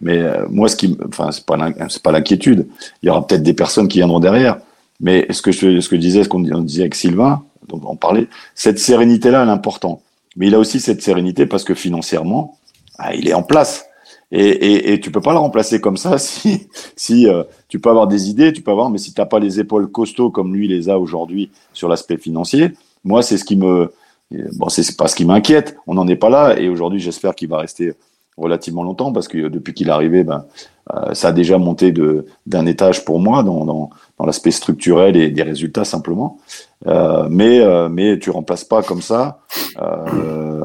[0.00, 1.56] Mais euh, moi, ce qui, enfin, c'est pas,
[1.88, 2.68] c'est pas l'inquiétude.
[3.02, 4.58] Il y aura peut-être des personnes qui viendront derrière.
[5.00, 7.82] Mais ce que je, ce que je disais, ce qu'on on disait avec Sylvain, donc
[7.88, 10.00] on parlait, cette sérénité-là, elle est importante.
[10.36, 12.58] Mais il a aussi cette sérénité parce que financièrement,
[12.98, 13.86] ah, il est en place.
[14.32, 17.90] Et, et, et tu peux pas le remplacer comme ça si, si euh, tu peux
[17.90, 20.68] avoir des idées, tu peux avoir, mais si t'as pas les épaules costauds comme lui
[20.68, 22.72] les a aujourd'hui sur l'aspect financier,
[23.04, 23.92] moi c'est ce qui me,
[24.54, 25.76] bon c'est pas ce qui m'inquiète.
[25.86, 27.94] On n'en est pas là et aujourd'hui j'espère qu'il va rester
[28.36, 30.44] relativement longtemps parce que depuis qu'il est arrivé, ben
[30.94, 33.90] euh, ça a déjà monté de d'un étage pour moi dans dans,
[34.24, 36.38] l'aspect structurel et des résultats simplement.
[36.86, 39.40] Euh, mais euh, mais tu remplaces pas comme ça
[39.80, 40.64] euh,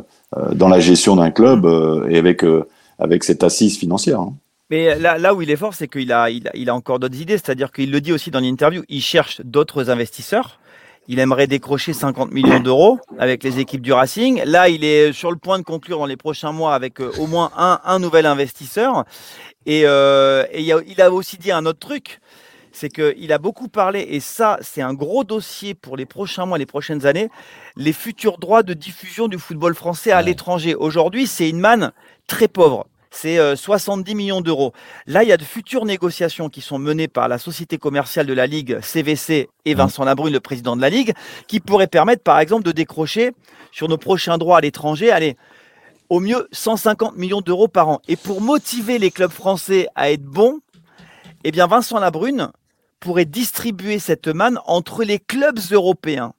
[0.53, 1.65] dans la gestion d'un club
[2.09, 2.45] et avec
[2.99, 4.19] avec cette assise financière.
[4.19, 4.33] hein.
[4.69, 6.97] Mais là, là où il est fort, c'est qu'il a, il a, il a encore
[6.97, 7.37] d'autres idées.
[7.37, 10.60] C'est-à-dire qu'il le dit aussi dans l'interview, il cherche d'autres investisseurs.
[11.11, 14.41] Il aimerait décrocher 50 millions d'euros avec les équipes du Racing.
[14.45, 17.27] Là, il est sur le point de conclure dans les prochains mois avec euh, au
[17.27, 19.03] moins un, un nouvel investisseur.
[19.65, 22.21] Et, euh, et il, a, il a aussi dit un autre truc,
[22.71, 26.57] c'est qu'il a beaucoup parlé, et ça, c'est un gros dossier pour les prochains mois,
[26.57, 27.29] les prochaines années,
[27.75, 30.75] les futurs droits de diffusion du football français à l'étranger.
[30.75, 31.91] Aujourd'hui, c'est une manne
[32.25, 32.87] très pauvre.
[33.11, 34.73] C'est euh, 70 millions d'euros.
[35.05, 38.33] Là, il y a de futures négociations qui sont menées par la société commerciale de
[38.33, 41.13] la Ligue, CVC, et Vincent Labrune, le président de la Ligue,
[41.47, 43.33] qui pourraient permettre, par exemple, de décrocher
[43.71, 45.35] sur nos prochains droits à l'étranger, allez,
[46.09, 48.01] au mieux 150 millions d'euros par an.
[48.07, 50.59] Et pour motiver les clubs français à être bons,
[51.43, 52.51] eh bien, Vincent Labrune
[53.01, 56.33] pourrait distribuer cette manne entre les clubs européens.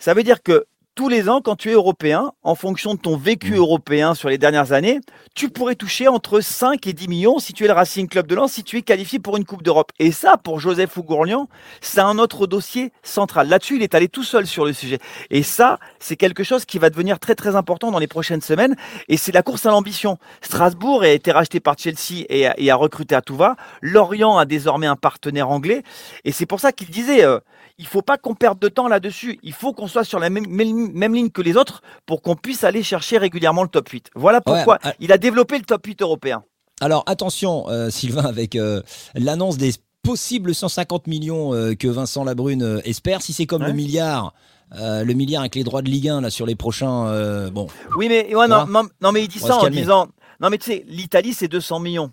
[0.00, 3.16] Ça veut dire que tous les ans, quand tu es européen, en fonction de ton
[3.16, 3.56] vécu Mmh.
[3.56, 5.00] européen sur les dernières années,
[5.34, 8.34] tu pourrais toucher entre 5 et 10 millions si tu es le Racing Club de
[8.34, 9.92] Lens, si tu es qualifié pour une Coupe d'Europe.
[9.98, 11.48] Et ça, pour Joseph Ougourlian,
[11.80, 13.48] c'est un autre dossier central.
[13.48, 14.98] Là-dessus, il est allé tout seul sur le sujet.
[15.30, 18.76] Et ça, c'est quelque chose qui va devenir très très important dans les prochaines semaines.
[19.08, 20.18] Et c'est la course à l'ambition.
[20.40, 23.56] Strasbourg a été racheté par Chelsea et a, et a recruté à tout va.
[23.82, 25.82] Lorient a désormais un partenaire anglais.
[26.24, 27.40] Et c'est pour ça qu'il disait, euh,
[27.78, 29.38] il faut pas qu'on perde de temps là-dessus.
[29.42, 32.36] Il faut qu'on soit sur la même, même- même ligne que les autres pour qu'on
[32.36, 34.10] puisse aller chercher régulièrement le top 8.
[34.14, 36.44] Voilà pourquoi Ouais, il a développé le top 8 européen.
[36.80, 38.82] Alors attention, euh, Sylvain, avec euh,
[39.14, 39.72] l'annonce des
[40.02, 43.22] possibles 150 millions euh, que Vincent Labrune espère.
[43.22, 43.68] Si c'est comme Ouais.
[43.68, 44.34] le milliard,
[44.78, 47.68] euh, le milliard avec les droits de Ligue 1 là sur les prochains, euh, bon.
[47.96, 50.08] Oui, mais ouais, non, non, non, mais il dit ça en disant
[50.40, 52.10] non, mais tu sais, l'Italie c'est 200 millions.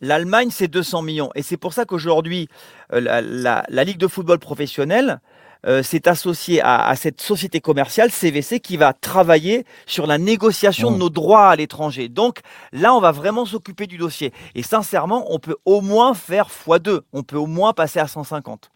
[0.00, 1.30] L'Allemagne, c'est 200 millions.
[1.34, 2.48] Et c'est pour ça qu'aujourd'hui,
[2.92, 5.20] euh, la, la- la Ligue de football professionnel
[5.66, 10.92] euh, s'est associée à, à cette société commerciale, CVC, qui va travailler sur la négociation
[10.92, 12.08] de nos droits à l'étranger.
[12.08, 12.38] Donc
[12.72, 14.32] là, on va vraiment s'occuper du dossier.
[14.54, 17.00] Et sincèrement, on peut au moins faire x2.
[17.12, 18.70] On peut au moins passer à 150.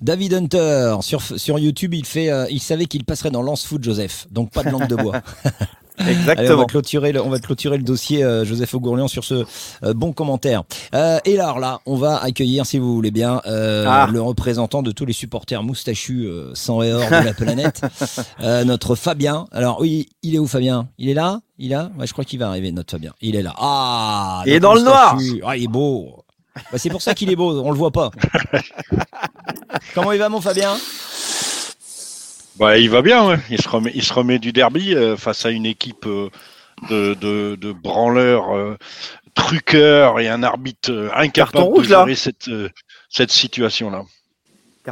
[0.00, 3.82] David Hunter sur, sur YouTube, il fait, euh, il savait qu'il passerait dans Lance Foot,
[3.84, 4.26] Joseph.
[4.30, 5.20] Donc pas de langue de bois.
[5.98, 6.38] Exactement.
[6.38, 9.44] Allez, on, va clôturer le, on va clôturer le dossier euh, Joseph Augourlian sur ce
[9.82, 10.62] euh, bon commentaire.
[10.94, 14.08] Euh, et alors là, on va accueillir, si vous voulez bien, euh, Ah.
[14.12, 17.80] le représentant de tous les supporters moustachus euh, sans et hors de la planète,
[18.42, 19.46] euh, notre Fabien.
[19.52, 20.88] Alors oui, il est où Fabien?
[20.98, 21.40] Il est là?
[21.58, 23.12] Il est là ouais, Je crois qu'il va arriver, notre Fabien.
[23.22, 23.54] Il est là.
[23.58, 25.16] Ah Il est dans le noir.
[25.44, 26.22] Ah, il est beau.
[26.72, 28.10] Bah, c'est pour ça qu'il est beau, on le voit pas.
[29.94, 30.76] Comment il va mon Fabien?
[32.58, 33.36] Bah, il va bien, ouais.
[33.50, 36.30] il, se remet, il se remet du derby euh, face à une équipe euh,
[36.88, 38.76] de, de, de branleurs, euh,
[39.34, 42.00] truqueurs et un arbitre euh, incapable rouge, de là.
[42.00, 42.68] gérer cette, euh,
[43.10, 44.02] cette situation-là.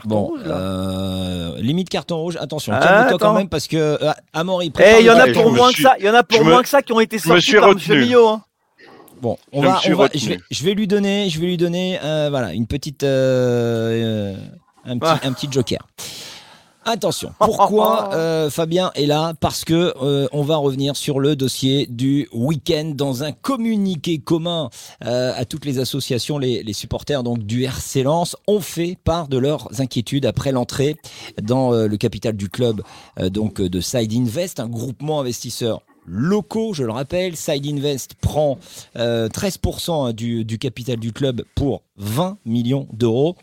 [0.07, 2.37] Bon, euh, limite carton rouge.
[2.41, 4.67] Attention, Ah, calme-toi quand même parce que euh, Amaury.
[4.67, 5.57] Eh, prépare il y en a carton pour rouge.
[5.59, 5.95] moins que ça.
[6.01, 7.73] Il y en a pour me- moins que ça qui ont été sortis suis par
[7.73, 8.07] Monsieur retenu.
[8.07, 8.29] Millot.
[8.29, 8.43] hein.
[9.23, 11.47] Bon, on Je va, suis on va, je vais, je vais lui donner, je vais
[11.47, 14.37] lui donner, euh, voilà, une petite, euh, euh,
[14.85, 15.21] un petit, Ah.
[15.29, 15.79] un petit joker.
[16.87, 19.33] Attention, pourquoi euh, Fabien est là?
[19.41, 24.69] Parce que euh, on va revenir sur le dossier du week-end dans un communiqué commun
[25.05, 29.29] euh, à toutes les associations, les, les supporters donc du RC Lens ont fait part
[29.29, 30.97] de leurs inquiétudes après l'entrée
[31.43, 32.83] dans euh, le capital du club
[33.19, 37.37] euh, donc de Side Invest, un groupement investisseur locaux, je le rappelle.
[37.37, 38.59] Side Invest prend
[38.97, 43.37] euh, 13% du, du capital du club pour 20 millions d'euros.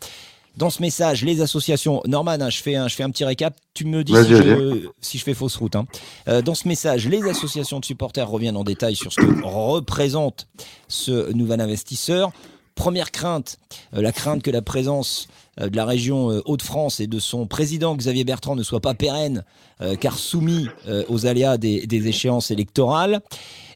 [0.56, 3.54] Dans ce message, les associations, Norman, hein, je, fais un, je fais un petit récap,
[3.72, 5.76] tu me dis si, je, si je fais fausse route.
[5.76, 5.86] hein.
[6.28, 10.46] Euh, dans ce message, les associations de supporters reviennent en détail sur ce que représente
[10.88, 12.32] ce nouvel investisseur.
[12.74, 13.58] Première crainte,
[13.94, 15.26] euh, la crainte que la présence
[15.60, 19.44] euh, de la région Hauts-de-France et de son président Xavier Bertrand ne soit pas pérenne,
[20.00, 20.68] car soumis
[21.08, 23.20] aux aléas des, des échéances électorales.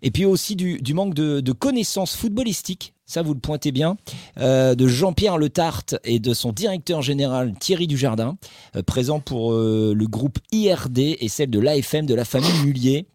[0.02, 3.96] Et puis aussi du, du manque de, de connaissances footballistiques, ça vous le pointez bien,
[4.38, 8.36] euh, de Jean-Pierre Le Tarte et de son directeur général Thierry Dujardin,
[8.74, 13.06] euh, présent pour euh, le groupe IRD et celle de l'AFM de la famille Mullier,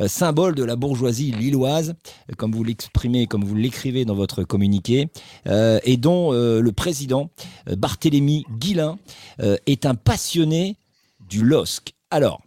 [0.00, 1.94] euh, symbole de la bourgeoisie lilloise,
[2.36, 5.08] comme vous l'exprimez, comme vous l'écrivez dans votre communiqué,
[5.46, 7.30] et dont le président
[7.66, 8.98] Barthélemy Guillain
[9.38, 10.76] est un passionné
[11.28, 11.94] du LOSC.
[12.10, 12.42] Alors,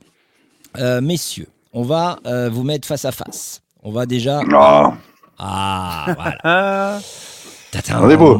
[1.01, 3.61] messieurs, on va vous mettre face à face.
[3.83, 4.41] On va déjà.
[4.53, 4.93] Ah.
[5.43, 6.99] Ah, voilà.
[7.71, 8.03] Tadam.
[8.03, 8.39] On est beau.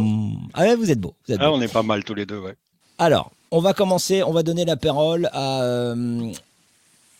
[0.53, 1.15] Ah ouais, vous êtes beau.
[1.27, 1.55] vous êtes Ah, beau.
[1.55, 2.55] on est pas mal tous les deux, ouais.
[2.99, 6.31] Alors, on va commencer, on va donner la parole à, euh,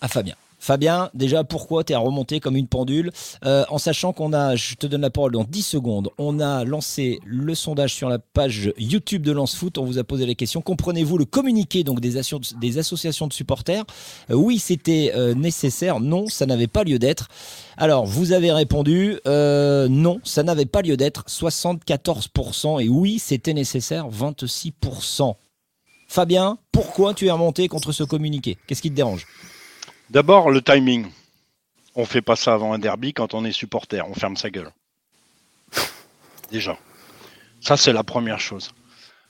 [0.01, 0.35] à Fabien.
[0.63, 3.11] Fabien, déjà, pourquoi tu es remonté comme une pendule
[3.45, 6.63] Euh, En sachant qu'on a, je te donne la parole dans 10 secondes, on a
[6.65, 9.79] lancé le sondage sur la page YouTube de Lance Foot.
[9.79, 13.33] On vous a posé la question comprenez-vous le communiqué donc, des, asso- des associations de
[13.33, 13.83] supporters?
[14.29, 15.99] Euh, Oui, c'était euh, nécessaire.
[15.99, 17.27] Non, ça n'avait pas lieu d'être.
[17.77, 21.25] Alors, vous avez répondu non, ça n'avait pas lieu d'être.
[21.27, 22.79] 74%.
[22.83, 24.07] Et oui, c'était nécessaire.
[24.09, 25.33] 26%.
[26.07, 28.57] Fabien, pourquoi tu es remonté contre ce communiqué?
[28.67, 29.25] Qu'est-ce qui te dérange?
[30.11, 31.09] D'abord, le timing.
[31.95, 34.05] On fait pas ça avant un derby quand on est supporter.
[34.05, 34.69] On ferme sa gueule.
[36.51, 36.77] Déjà.
[37.61, 38.73] Ça, c'est la première chose.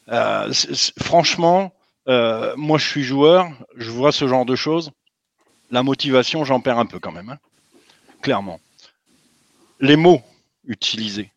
[0.10, 0.52] Euh,
[1.00, 1.72] franchement,
[2.08, 3.48] euh, moi, je suis joueur.
[3.76, 4.90] Je vois ce genre de choses.
[5.70, 7.30] La motivation, j'en perds un peu quand même.
[7.30, 7.38] hein.
[8.24, 8.60] Clairement.
[9.82, 10.24] Les mots
[10.66, 11.32] utilisés.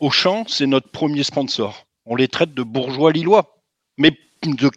[0.00, 1.86] Auchan, c'est notre premier sponsor.
[2.06, 3.54] On les traite de bourgeois lillois.
[3.98, 4.68] Mais de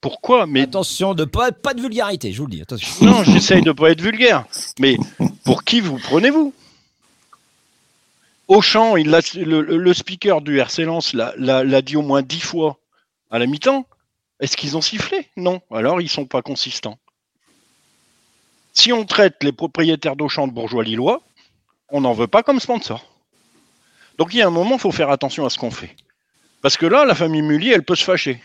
[0.00, 2.62] pourquoi Mais Attention, de pas, pas de vulgarité, je vous le dis.
[2.62, 3.04] Attention.
[3.06, 4.44] non, j'essaye de pas être vulgaire.
[4.78, 4.96] Mais
[5.44, 6.52] pour qui vous prenez-vous?
[8.48, 12.78] Auchan, il le, le speaker du RC Lens l'a- dit au moins dix fois
[13.30, 13.86] à la mi-temps.
[14.40, 15.28] Est-ce qu'ils ont sifflé?
[15.36, 15.60] Non.
[15.72, 16.98] Alors ils sont pas consistants.
[18.72, 21.22] Si on traite les propriétaires d'Auchan de bourgeois lillois,
[21.88, 23.04] on n'en veut pas comme sponsor.
[24.18, 25.96] Donc il y a un moment, il faut faire attention à ce qu'on fait.
[26.62, 28.40] Parce que là, la famille Mullier, elle peut se fâcher.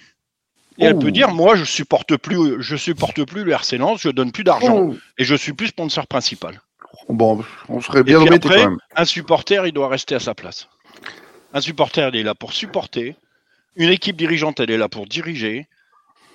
[0.77, 4.09] Et elle peut dire, moi, je supporte plus, je supporte plus le RC Lens, je
[4.09, 4.95] donne plus d'argent Oh.
[5.17, 6.61] et je suis plus sponsor principal.
[7.09, 8.77] Bon, on serait bien embêté quand même.
[8.95, 10.67] un supporter, il doit rester à sa place.
[11.53, 13.15] Un supporter, il est là pour supporter.
[13.75, 15.67] Une équipe dirigeante, elle est là pour diriger.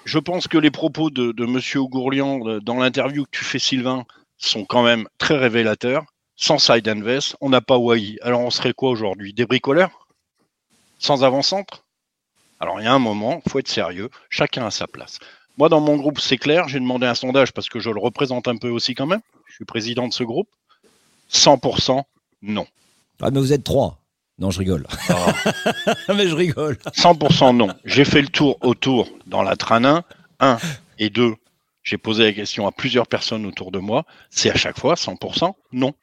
[0.05, 3.59] Je pense que les propos de, de Monsieur Ougourlian euh, dans l'interview que tu fais,
[3.59, 4.05] Sylvain,
[4.39, 6.05] sont quand même très révélateurs.
[6.37, 8.19] Sans side invest, on n'a pas Wai.
[8.23, 9.33] Alors on serait quoi aujourd'hui?
[9.33, 10.07] Des bricoleurs?
[10.99, 11.86] Sans avant-centre?
[12.61, 14.11] Alors il y a un moment, faut être sérieux.
[14.31, 15.19] Chacun a sa place.
[15.59, 16.69] Moi, dans mon groupe, c'est clair.
[16.69, 19.23] J'ai demandé un sondage parce que je le représente un peu aussi quand même.
[19.47, 20.49] Je suis président de ce groupe.
[21.33, 22.03] 100%
[22.43, 22.67] non.
[23.23, 23.99] Ah, mais vous êtes trois.
[24.39, 24.87] Non, je rigole.
[26.09, 26.75] mais je rigole.
[26.95, 27.69] 100% non.
[27.85, 30.05] J'ai fait le tour autour dans la Tranin.
[30.41, 30.59] Un
[30.99, 31.35] et deux,
[31.83, 34.05] j'ai posé la question à plusieurs personnes autour de moi.
[34.31, 35.95] C'est à chaque fois 100% non.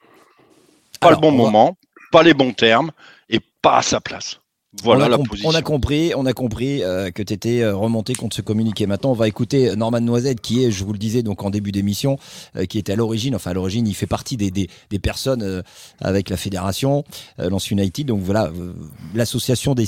[0.99, 1.77] Pas Alors, le bon va- moment,
[2.11, 2.91] pas les bons termes
[3.29, 4.39] et pas à sa place.
[4.81, 5.49] Voilà on a la position.
[5.49, 8.87] On a compris, on a compris euh, que tu étais remonté contre ce communiqué.
[8.87, 11.71] Maintenant, on va écouter Norman Noisette, qui est, je vous le disais donc en début
[11.71, 12.17] d'émission,
[12.55, 15.43] euh, qui était à l'origine, enfin à l'origine, il fait partie des, des, des personnes
[15.43, 15.61] euh,
[16.01, 17.03] avec la fédération,
[17.39, 18.07] euh, Lens United.
[18.07, 18.73] Donc voilà, euh,
[19.13, 19.85] l'association des.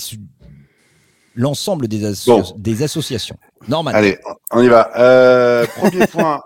[1.37, 2.43] L'ensemble des, asso- Bon.
[2.57, 3.35] des associations.
[3.67, 3.91] Norman.
[3.93, 4.17] Allez,
[4.51, 4.89] on y va.
[4.97, 6.41] Euh, premier point.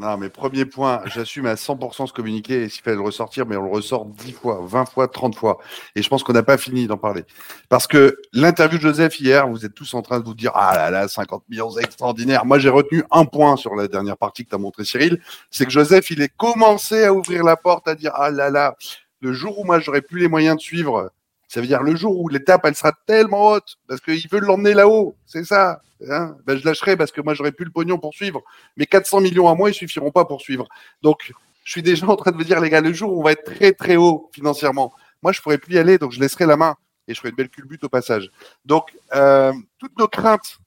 [0.00, 3.56] Non, mais premier point, j'assume à 100% ce communiqué et s'il fallait le ressortir, mais
[3.56, 5.58] on le ressort 10 fois, 20 fois, 30 fois.
[5.94, 7.24] Et je pense qu'on n'a pas fini d'en parler.
[7.68, 10.74] Parce que l'interview de Joseph hier, vous êtes tous en train de vous dire Ah
[10.74, 12.46] là là, 50 millions, c'est extraordinaire.
[12.46, 15.20] Moi, j'ai retenu un point sur la dernière partie que tu as montré, Cyril.
[15.50, 18.76] C'est que Joseph, il est commencé à ouvrir la porte, à dire Ah là là,
[19.20, 21.12] le jour où moi, j'aurai plus les moyens de suivre,
[21.50, 24.72] ça veut dire le jour où l'étape, elle sera tellement haute, parce qu'il veut l'emmener
[24.72, 25.16] là-haut.
[25.26, 25.82] C'est ça.
[26.08, 28.40] Hein ben, je lâcherai parce que moi, j'aurai plus le pognon pour suivre.
[28.76, 30.68] Mais 400 millions à moi, ils suffiront pas pour suivre.
[31.02, 31.32] Donc,
[31.64, 33.32] je suis déjà en train de me dire, les gars, le jour où on va
[33.32, 34.94] être très, très haut financièrement,
[35.24, 36.76] moi, je pourrais plus y aller, donc je laisserai la main
[37.08, 38.30] et je ferai une belle culbute au passage.
[38.64, 40.58] Donc, euh, toutes nos craintes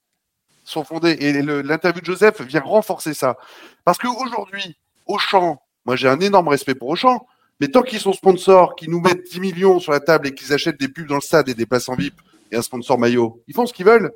[0.66, 3.38] sont fondées et l'interview de Joseph vient renforcer ça.
[3.86, 7.26] Parce qu'aujourd'hui, Auchan, moi, j'ai un énorme respect pour Auchan,
[7.64, 10.52] mais tant qu'ils sont sponsors, qu'ils nous mettent 10 millions sur la table et qu'ils
[10.52, 12.14] achètent des pubs dans le stade et des places en VIP
[12.52, 14.12] et un sponsor maillot, ils font ce qu'ils veulent.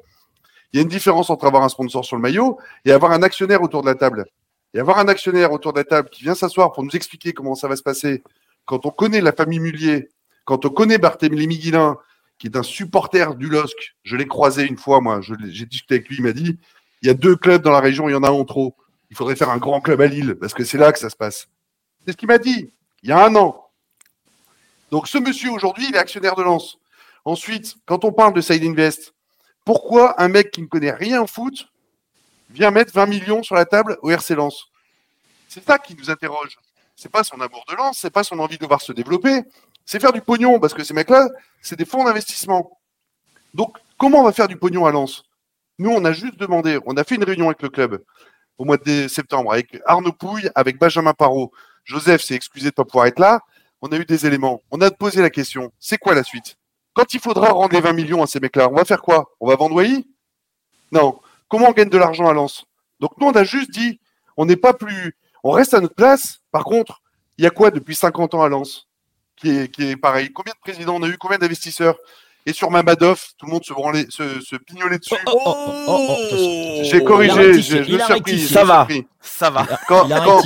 [0.74, 3.24] Il y a une différence entre avoir un sponsor sur le maillot et avoir un
[3.24, 4.26] actionnaire autour de la table.
[4.74, 7.56] Et avoir un actionnaire autour de la table qui vient s'asseoir pour nous expliquer comment
[7.56, 8.22] ça va se passer,
[8.66, 10.10] quand on connaît la famille Mullier,
[10.44, 11.96] quand on connaît Barthélemy Guillain,
[12.40, 16.10] qui est un supporter du LOSC, je l'ai croisé une fois, moi, j'ai discuté avec
[16.10, 16.60] lui, il m'a dit,
[17.02, 18.76] il y a deux clubs dans la région, il y en a un trop.
[19.10, 21.16] Il faudrait faire un grand club à Lille, parce que c'est là que ça se
[21.16, 21.48] passe.
[22.06, 22.74] C'est ce qu'il m'a dit,
[23.04, 23.70] il y a un an.
[24.92, 26.78] Donc ce monsieur, aujourd'hui, il est actionnaire de Lens.
[27.26, 29.14] Ensuite, quand on parle de Side Invest,
[29.66, 31.68] pourquoi un mec qui ne connaît rien au foot
[32.50, 34.68] vient mettre 20 millions sur la table au RC Lens?
[35.50, 36.58] C'est ça qui nous interroge.
[36.96, 39.44] C'est pas son amour de Lens, c'est pas son envie de voir se développer,
[39.86, 41.30] c'est faire du pognon parce que ces mecs-là,
[41.62, 42.80] c'est des fonds d'investissement.
[43.54, 45.24] Donc, comment on va faire du pognon à Lens?
[45.80, 48.04] Nous, on a juste demandé, on a fait une réunion avec le club
[48.58, 51.52] au mois de septembre avec Arnaud Pouille, avec Benjamin Parot.
[51.88, 53.40] Joseph s'est excusé de ne pas pouvoir être là.
[53.82, 54.62] On a eu des éléments.
[54.72, 56.58] On a posé la question c'est quoi la suite?
[56.94, 59.32] Quand il faudra rendre les 20 millions à ces mecs-là, on va faire quoi?
[59.40, 60.06] On va vendre Wai
[60.92, 61.20] Non.
[61.48, 62.66] Comment on gagne de l'argent à Lens?
[63.00, 64.00] Donc, nous, on a juste dit
[64.36, 65.16] on n'est pas plus.
[65.44, 66.40] On reste à notre place.
[66.52, 67.02] Par contre,
[67.38, 68.88] il y a quoi depuis 50 ans à Lens?
[69.36, 70.34] Qui est, qui est pareil?
[70.34, 70.96] Combien de présidents?
[70.96, 71.96] On a eu Combien d'investisseurs?
[72.50, 75.16] Et sur Mamadov, tout le monde se, branlait, se, se pignolait dessus.
[76.84, 78.78] J'ai Il a corrigé, rectifié, je, je il me suis repris, Ça je me va,
[79.22, 79.68] ça va.
[79.88, 80.42] Quand, quand-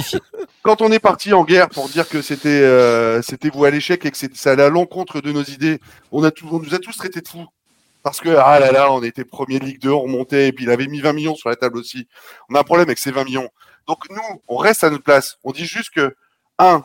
[0.64, 4.04] quand on est parti en guerre pour dire que c'était euh, c'était voué à l'échec
[4.06, 5.80] et que c'est- ça allait à l'encontre de nos idées,
[6.12, 7.45] on, a tout, on nous a tous traités de fous.
[8.04, 10.66] Parce que, ah là là, on était premier de Ligue 2, on remontait, et puis
[10.66, 12.08] il avait mis 20 millions sur la table aussi.
[12.49, 13.47] On a un problème avec ces 20 millions.
[13.88, 15.38] Donc nous, on reste à notre place.
[15.43, 16.16] On dit juste que,
[16.58, 16.84] un,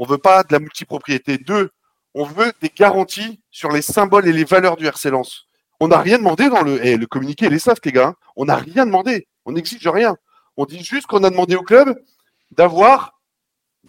[0.00, 1.38] on veut pas de la multipropriété.
[1.38, 1.70] Deux,
[2.14, 5.46] on veut des garanties sur les symboles et les valeurs du RC Lens.
[5.80, 8.08] On n'a rien demandé dans le, eh, le communiqué, les soft, les gars.
[8.08, 8.14] hein.
[8.36, 9.26] On n'a rien demandé.
[9.46, 10.16] On n'exige rien.
[10.56, 11.98] On dit juste qu'on a demandé au club
[12.50, 13.18] d'avoir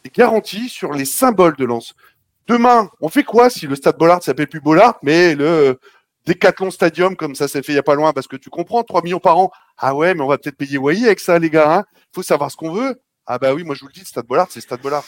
[0.04, 1.94] des garanties sur les symboles de Lens.
[2.48, 5.80] Demain, on fait quoi si le stade Bollard s'appelle plus Bollard, mais le
[6.26, 8.84] Décathlon Stadium, comme ça s'est fait il n'y a pas loin, parce que tu comprends,
[8.84, 9.52] 3 millions par an.
[9.78, 11.78] Ah ouais, mais on va peut-être payer Wai avec ça, les gars.
[11.80, 11.84] hein.
[12.14, 13.02] faut savoir ce qu'on veut.
[13.26, 15.04] Ah bah oui, moi je vous le dis, Stade Bollard, c'est Stade Bollard.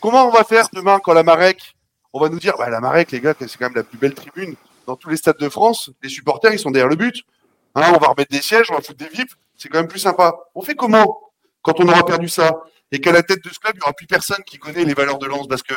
[0.00, 1.74] Comment on va faire demain quand la Marek,
[2.14, 4.14] on va nous dire, bah la Marek, les gars, c'est quand même la plus belle
[4.14, 4.54] tribune
[4.86, 5.90] dans tous les stades de France.
[6.00, 7.24] Les supporters, ils sont derrière le but.
[7.74, 9.28] Hein, on va remettre des sièges, on va foutre des VIP.
[9.56, 10.36] C'est quand même plus sympa.
[10.54, 11.20] On fait comment
[11.62, 12.62] quand on aura perdu ça
[12.92, 14.94] et qu'à la tête de ce club, il n'y aura plus personne qui connaît les
[14.94, 15.48] valeurs de Lens?
[15.48, 15.74] Parce que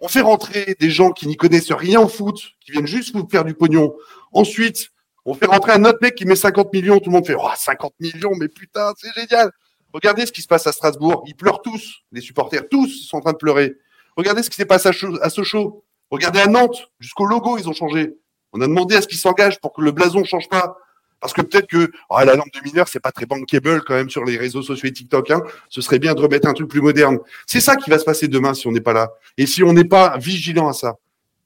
[0.00, 3.28] on fait rentrer des gens qui n'y connaissent rien au foot, qui viennent juste vous
[3.30, 3.94] faire du pognon.
[4.32, 4.88] Ensuite,
[5.26, 6.98] on fait rentrer un autre mec qui met 50 millions.
[6.98, 9.50] Tout le monde fait oh, 50 millions, mais putain, c'est génial.
[9.92, 11.24] Regardez ce qui se passe à Strasbourg.
[11.26, 13.74] Ils pleurent tous, les supporters, tous sont en train de pleurer.
[14.16, 14.88] Regardez ce qui s'est passé
[15.20, 15.84] à, Sochaux.
[16.10, 18.14] Regardez à Nantes, jusqu'au logo, ils ont changé.
[18.52, 20.76] On a demandé à ce qu'ils s'engagent pour que le blason ne change pas.
[21.20, 24.10] Parce que peut-être que oh, la lampe de mineur, c'est pas très bankable quand même
[24.10, 25.30] sur les réseaux sociaux et TikTok.
[25.30, 25.40] Hein.
[25.70, 27.18] Ce serait bien de remettre un truc plus moderne.
[27.46, 29.10] C'est ça qui va se passer demain si on n'est pas là.
[29.38, 30.96] Et si on n'est pas vigilant à ça.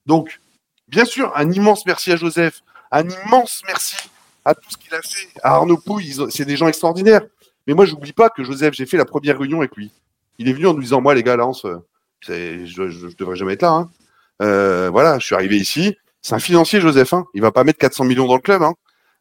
[0.05, 0.41] Donc,
[0.89, 2.61] bien sûr, un immense merci à Joseph.
[2.91, 3.97] Un immense merci
[4.45, 5.29] à tout ce qu'il a fait.
[5.43, 7.23] À Arnaud Pouille, c'est des gens extraordinaires.
[7.67, 9.93] Mais moi, j'oublie pas que Joseph, j'ai fait la première réunion avec lui.
[10.39, 11.85] Il est venu en nous disant, moi, les gars, Lance, euh, c'est-
[12.23, 13.71] je, je devrais jamais être là.
[13.71, 13.91] hein.
[14.43, 15.97] Euh, voilà, je suis arrivé ici.
[16.23, 17.13] C'est un financier, Joseph.
[17.13, 17.25] Hein.
[17.35, 18.63] Il va pas mettre 400 millions dans le club.
[18.63, 18.75] Hein.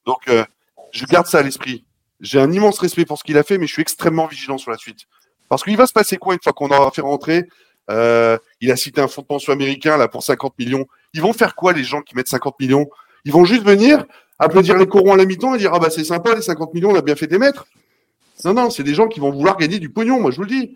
[0.06, 0.44] Donc, euh,
[0.92, 1.86] je garde ça à l'esprit.
[2.20, 4.72] J'ai un immense respect pour ce qu'il a fait, mais je suis extrêmement vigilant sur
[4.72, 5.02] la suite.
[5.50, 7.46] Parce qu'il va se passer quoi une fois qu'on aura fait rentrer
[7.90, 10.86] euh, Il a cité un fonds de pension américain là pour 50 millions.
[11.14, 12.88] Ils vont faire quoi les gens qui mettent 50 millions?
[13.24, 14.06] Ils vont juste venir
[14.40, 16.92] applaudir les corons à la mi-temps et dire ah bah c'est sympa les 50 millions,
[16.92, 17.66] on a bien fait des mettre.
[18.44, 20.50] Non non, c'est des gens qui vont vouloir gagner du pognon, moi je vous le
[20.50, 20.76] dis.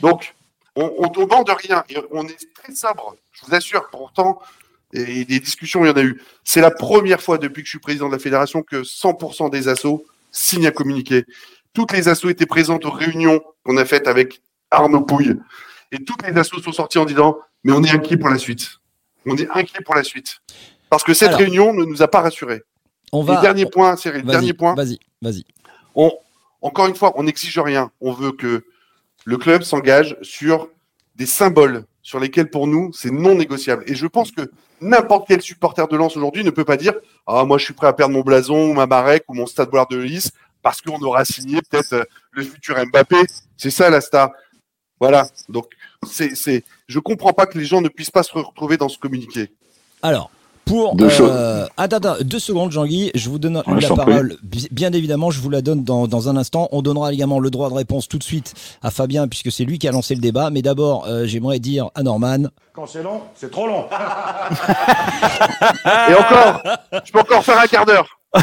[0.00, 0.35] Donc
[0.76, 3.16] on, ne demande rien et on est très sobre.
[3.32, 3.88] Je vous assure.
[3.90, 4.38] Pourtant,
[4.92, 6.20] et des discussions il y en a eu.
[6.44, 9.68] C'est la première fois depuis que je suis président de la fédération que 100% des
[9.68, 11.24] assos signent un communiqué.
[11.72, 15.36] Toutes les assos étaient présentes aux réunions qu'on a faites avec Arnaud Pouille.
[15.92, 18.78] Et toutes les assos sont sorties en disant Mais on est inquiet pour la suite.
[19.26, 20.38] On est inquiet pour la suite.
[20.88, 21.40] Parce que cette Alors.
[21.40, 22.62] réunion ne nous a pas rassurés.
[23.12, 23.40] On Et va.
[23.40, 24.74] dernier point, Cyril, dernier point.
[24.74, 25.44] Vas-y, vas-y.
[25.94, 26.12] On,
[26.60, 27.90] encore une fois, on n'exige rien.
[28.00, 28.64] On veut que
[29.26, 30.68] le club s'engage sur
[31.16, 33.82] des symboles sur lesquels, pour nous, c'est non négociable.
[33.88, 36.94] Et je pense que n'importe quel supporter de Lens aujourd'hui ne peut pas dire
[37.26, 39.68] Ah, moi, je suis prêt à perdre mon blason ou ma barrette ou mon stade
[39.68, 40.30] boire de Lys
[40.62, 43.16] parce qu'on aura signé peut-être euh, le futur Mbappé.
[43.56, 44.30] C'est ça, la star.
[45.00, 45.28] Voilà.
[45.48, 45.72] Donc,
[46.06, 48.98] c'est, c'est, je comprends pas que les gens ne puissent pas se retrouver dans ce
[48.98, 49.50] communiqué.
[50.02, 50.30] Alors,
[50.66, 50.96] pour.
[50.96, 51.30] Deux choses.
[51.32, 53.10] euh, attends, attends, deux secondes, Jean-Guy.
[53.14, 54.36] Je vous donne Ouais, la parole.
[54.42, 56.68] Bi- Bien évidemment, je vous la donne dans, dans un instant.
[56.72, 58.52] On donnera également le droit de réponse tout de suite
[58.82, 60.50] à Fabien, puisque c'est lui qui a lancé le débat.
[60.50, 62.48] Mais d'abord, euh, j'aimerais dire à Norman.
[62.74, 63.84] Quand c'est long, c'est trop long.
[66.10, 66.60] Et encore,
[67.04, 68.06] je peux encore faire un quart d'heure.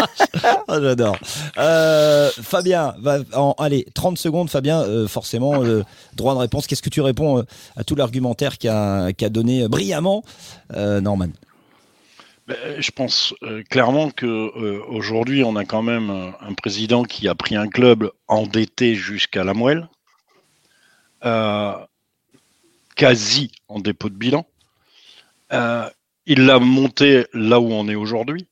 [0.68, 1.16] Ah, J'adore.
[1.58, 5.82] Euh, Fabien, va, en- allez, 30 secondes, Fabien, euh, forcément, euh,
[6.14, 6.66] droit de réponse.
[6.66, 7.44] Qu'est-ce que tu réponds
[7.76, 10.22] à tout l'argumentaire qu'a donné brillamment
[10.74, 11.28] Norman?
[12.46, 13.34] Ben, je pense
[13.68, 14.26] clairement que
[14.88, 19.54] aujourd'hui, on a quand même un président qui a pris un club endetté jusqu'à la
[19.54, 19.88] moelle,
[22.96, 24.46] quasi en dépôt de bilan.
[26.26, 28.46] Il l'a monté là où on est aujourd'hui.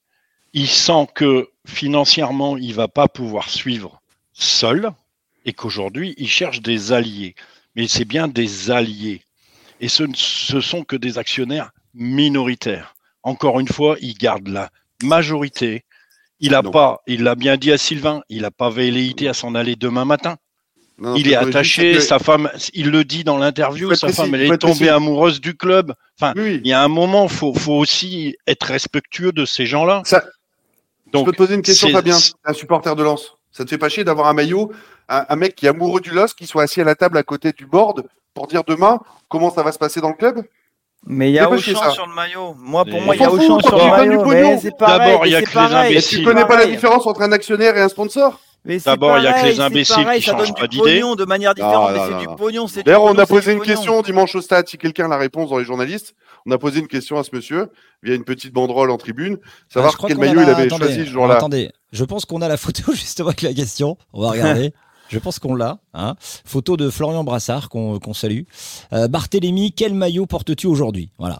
[0.58, 4.02] Il sent que financièrement, il va pas pouvoir suivre
[4.32, 4.90] seul
[5.44, 7.36] et qu'aujourd'hui, il cherche des alliés.
[7.76, 9.22] Mais c'est bien des alliés.
[9.80, 12.96] Et ce ne ce sont que des actionnaires minoritaires.
[13.22, 15.84] Encore une fois, il garde la majorité.
[16.40, 19.54] Il a pas, il l'a bien dit à Sylvain, il n'a pas velléité à s'en
[19.54, 20.38] aller demain matin.
[21.00, 24.34] Non, il est attaché, que- sa femme, il le dit dans l'interview, sa précis, femme,
[24.34, 24.88] elle est tombée précis.
[24.88, 25.94] amoureuse du club.
[26.20, 30.02] Enfin, il y a un moment, il faut, faut aussi être respectueux de ces gens-là.
[31.12, 33.34] Je peux te poser une question, Fabien, un supporter de Lens.
[33.50, 34.70] Ça te fait pas chier d'avoir un maillot,
[35.08, 37.22] un, un mec qui est amoureux du LOS, qui soit assis à la table à
[37.22, 38.04] côté du board
[38.34, 40.44] pour dire demain comment ça va se passer dans le club?
[41.06, 42.54] Mais il y a Auchan sur le maillot.
[42.58, 44.22] Moi, pour Et- moi, il y a Auchan sur le tu maillot.
[44.24, 44.60] pareil.
[44.78, 46.10] D'abord, il y a que les pareil, imbéciles.
[46.10, 46.70] Tu c'est connais pas la pareil.
[46.74, 48.40] différence entre un actionnaire et un sponsor?
[48.84, 50.82] D'abord, il y a que les imbéciles pareil, qui ça changent donne pas d'idée.
[51.00, 52.36] pognon de manière Non, différente, mais c'est du non.
[52.36, 52.66] pognon.
[52.68, 53.74] c'est du D'ailleurs, on pognon, a posé une pognon.
[53.74, 56.14] question dimanche au stade, si quelqu'un a la réponse dans les journalistes.
[56.46, 57.68] On a posé une question à ce monsieur
[58.02, 60.62] via une petite banderole en tribune, Ah, savoir quel qu'on a maillot la- il avait
[60.64, 61.34] attendez, choisi ce jour-là.
[61.36, 63.96] Attendez, je pense qu'on a la photo justement avec la question.
[64.12, 64.72] On va regarder.
[65.10, 65.78] Je pense qu'on l'a.
[65.94, 66.16] Hein.
[66.44, 68.42] Photo de Florian Brassard qu'on qu'on salue.
[68.92, 71.12] Euh, Barthélémy, quel maillot portes-tu aujourd'hui?
[71.18, 71.38] Voilà.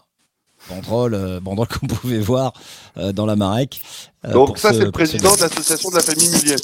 [0.68, 2.52] Banderole, euh, banderole vous pouvez voir
[2.96, 3.80] euh, dans la Marek.
[4.24, 6.56] euh, Donc ça, ce- c'est le ce président de l'association de la famille Millier.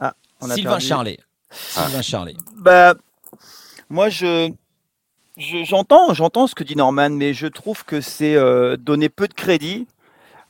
[0.00, 0.86] Ah, on a Sylvain perdu.
[0.86, 1.18] Charlet.
[1.50, 2.34] Sylvain Charlet.
[2.56, 2.94] Bah,
[3.90, 4.50] moi, je
[5.36, 9.26] je- j'entends, j'entends ce que dit Norman, mais je trouve que c'est euh, donner peu
[9.28, 9.86] de crédit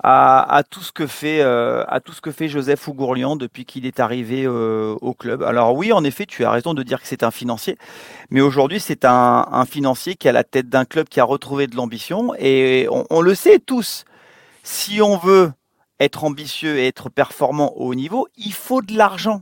[0.06, 3.64] à, à tout ce que fait euh, à tout ce que fait Joseph Ougourlian depuis
[3.64, 5.42] qu'il est arrivé euh, au club.
[5.42, 7.78] Alors oui, en effet, tu as raison de dire que c'est un financier,
[8.28, 11.68] mais aujourd'hui c'est un, un financier qui a la tête d'un club qui a retrouvé
[11.68, 14.04] de l'ambition et on, on le sait tous.
[14.62, 15.52] Si on veut
[16.00, 19.40] être ambitieux et être performant au haut niveau, il faut de l'argent.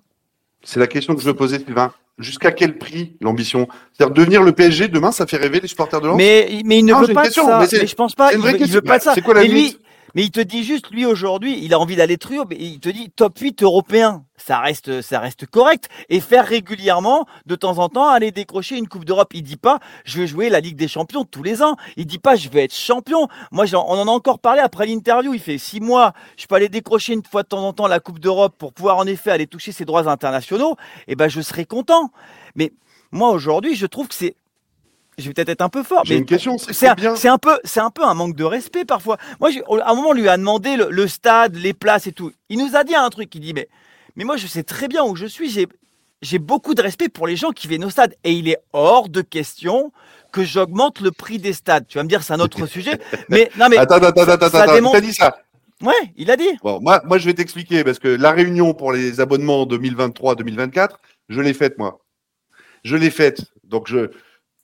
[0.63, 1.93] C'est la question que je veux poser, Sylvain.
[2.19, 3.67] Jusqu'à quel prix l'ambition?
[3.93, 6.17] C'est-à-dire devenir le PSG demain, ça fait rêver les supporters de Lens?
[6.17, 7.59] Mais, mais il ne Non, veut pas de ça.
[7.59, 8.33] mais Mais, je pense pas.
[8.33, 9.15] Il veut, il veut pas de ça.
[9.15, 9.77] C'est quoi la mais lui,
[10.15, 12.89] Mais il te dit juste, lui aujourd'hui, il a envie d'aller haut, mais il te
[12.89, 14.25] dit top 8 européen.
[14.37, 15.89] Ça reste, ça reste correct.
[16.09, 19.31] Et faire régulièrement, de temps en temps, aller décrocher une Coupe d'Europe.
[19.35, 21.77] Il dit pas, je vais jouer la Ligue des Champions tous les ans.
[21.97, 23.29] Il dit pas, je vais être champion.
[23.53, 25.33] Moi, on en a encore parlé après l'interview.
[25.33, 28.01] Il fait six mois, je peux aller décrocher une fois de temps en temps la
[28.01, 30.77] Coupe d'Europe pour pouvoir en effet aller toucher ses droits internationaux.
[31.09, 32.11] Et ben, je serai content.
[32.55, 32.73] Mais
[33.13, 34.35] moi, aujourd'hui, je trouve que c'est
[35.19, 37.91] je vais peut-être être un peu fort, J'ai une question, c'est un, peu, c'est un
[37.91, 39.19] peu un manque de respect parfois.
[39.41, 39.51] Moi,
[39.83, 42.33] à un moment, on lui a demandé le, le stade, les places et tout.
[42.49, 43.35] Il nous a dit un truc.
[43.35, 43.69] Il dit, mais,
[44.17, 45.51] mais moi, je sais très bien où je suis.
[45.51, 45.67] J'ai,
[46.23, 49.09] j'ai beaucoup de respect pour les gens qui viennent au stade, et il est hors
[49.09, 49.93] de question
[50.33, 51.87] que j'augmente le prix des stades.
[51.89, 52.99] Tu vas me dire, c'est un autre sujet,
[53.29, 55.37] mais non, mais attends, attends, ça- attends, ça attends, démontre- t'as dit ça
[55.83, 56.49] Ouais, il a dit.
[56.63, 60.91] Bon, moi, moi, je vais t'expliquer parce que la réunion pour les abonnements 2023-2024,
[61.29, 61.99] je l'ai faite, moi.
[62.85, 63.43] Je l'ai faite.
[63.65, 64.11] Donc, je,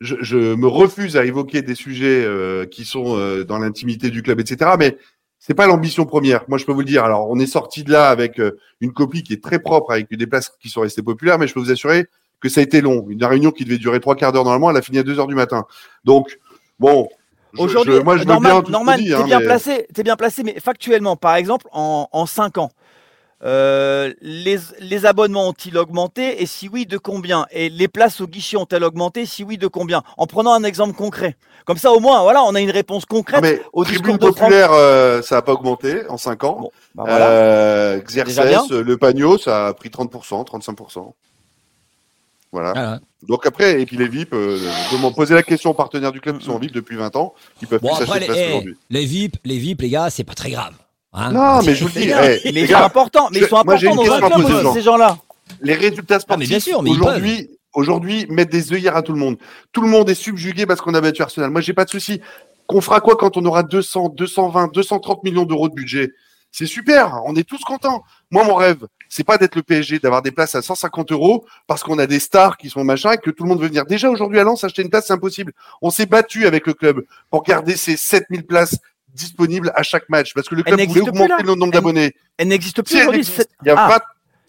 [0.01, 4.23] je, je me refuse à évoquer des sujets euh, qui sont euh, dans l'intimité du
[4.23, 4.73] club, etc.
[4.79, 4.97] Mais
[5.39, 6.45] c'est pas l'ambition première.
[6.49, 7.05] Moi, je peux vous le dire.
[7.05, 10.09] Alors, on est sorti de là avec euh, une copie qui est très propre, avec
[10.13, 12.07] des places qui sont restées populaires, mais je peux vous assurer
[12.41, 13.07] que ça a été long.
[13.09, 15.27] Une réunion qui devait durer trois quarts d'heure normalement, elle a fini à deux heures
[15.27, 15.65] du matin.
[16.05, 16.39] Donc,
[16.79, 17.09] bon.
[17.57, 20.43] Aujourd'hui, moi, je veux Norman, bien Norman, t'es hein, bien mais- placé, t'es bien placé,
[20.45, 22.71] mais factuellement, par exemple, en, en 5 ans,
[23.45, 28.27] euh, les, les abonnements ont-ils augmenté et si oui, de combien Et les places au
[28.27, 30.03] guichet ont-elles augmenté Si oui, de combien?
[30.17, 31.37] En prenant un exemple concret.
[31.65, 34.73] Comme ça, au moins, voilà, on a une réponse concrète Non, mais au tribune populaire,
[34.73, 36.71] euh, ça n'a pas augmenté en 5 ans.
[36.95, 37.29] bah voilà.
[37.29, 41.13] Euh, le Pagno, ça a pris 30%, 35%.
[42.51, 42.73] Voilà.
[42.73, 43.01] Voilà.
[43.29, 44.59] Donc après, et puis les VIP, euh,
[45.15, 47.67] poser la question aux partenaires du club qui sont en VIP depuis 20 ans, qui
[47.67, 48.77] peuvent Bon, plus après, s'acheter les, de place eh, aujourd'hui.
[48.91, 50.75] les VIP, les VIP, les gars, c'est pas très grave.
[51.13, 51.33] Hein.
[51.33, 53.95] Non, mais je vous le dis, eh, Mais ils sont importants, mais ils sont importants
[53.95, 54.75] dans un club, gens.
[54.75, 55.19] ces gens-là.
[55.61, 59.37] Les résultats sportifs Ah, mais ils aujourd'hui, aujourd'hui mettent des œillères à tout le monde.
[59.73, 61.51] Tout le monde est subjugué parce qu'on a battu Arsenal.
[61.51, 62.21] Moi, j'ai pas de souci.
[62.67, 66.11] Qu'on fera quoi quand on aura 200, 220, 230 millions d'euros de budget?
[66.51, 68.03] C'est super, on est tous contents.
[68.31, 71.83] Moi, mon rêve, c'est pas d'être le PSG, d'avoir des places à 150 euros parce
[71.83, 73.85] qu'on a des stars qui sont machin et que tout le monde veut venir.
[73.85, 75.53] Déjà aujourd'hui à Lens, acheter une place, c'est impossible.
[75.83, 78.79] On s'est battu avec le club pour garder ces 7000 places
[79.15, 82.15] disponibles à chaque match parce que le club voulait augmenter le nombre d'abonnés.
[82.37, 83.27] Elle n'existe plus aujourd'hui.
[83.63, 84.05] il y a Ah, pas-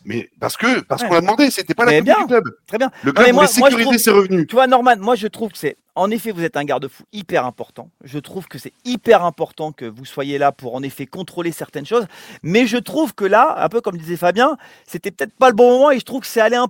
[0.05, 1.09] Mais parce que parce Ouais.
[1.09, 2.19] qu'on a demandé, c'était pas la Mais bien.
[2.21, 2.45] du club.
[2.67, 2.89] Très bien.
[3.03, 4.47] Le Non, club mais moi- voulait sécuriser trouve- ses revenus.
[4.47, 5.75] Tu vois, Norman, moi je trouve que c'est.
[5.93, 7.89] En effet, vous êtes un garde-fou hyper important.
[8.05, 11.85] Je trouve que c'est hyper important que vous soyez là pour en effet contrôler certaines
[11.85, 12.05] choses.
[12.43, 14.55] Mais je trouve que là, un peu comme disait Fabien,
[14.87, 16.67] c'était peut-être pas le bon moment et je trouve que c'est allé un.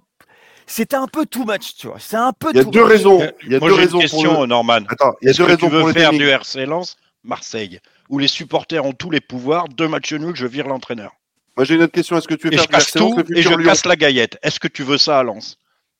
[0.65, 1.97] C'était un peu too much, tu vois.
[1.99, 2.89] C'est un peu Il y a too deux much.
[2.89, 3.19] raisons.
[3.43, 4.47] Il y a Moi, deux j'ai une raisons question, pour le...
[4.47, 4.79] Norman.
[4.89, 6.97] Attends, il y a deux raisons tu veux pour le faire du RC Lens,
[7.29, 11.13] Marseille, où les supporters ont tous les pouvoirs, deux matchs nuls, je vire l'entraîneur.
[11.55, 12.17] Moi, j'ai une autre question.
[12.17, 14.37] Est-ce que tu veux Et faire je casse tout et je casse la gaillette.
[14.43, 15.57] Est-ce que tu veux ça à Lens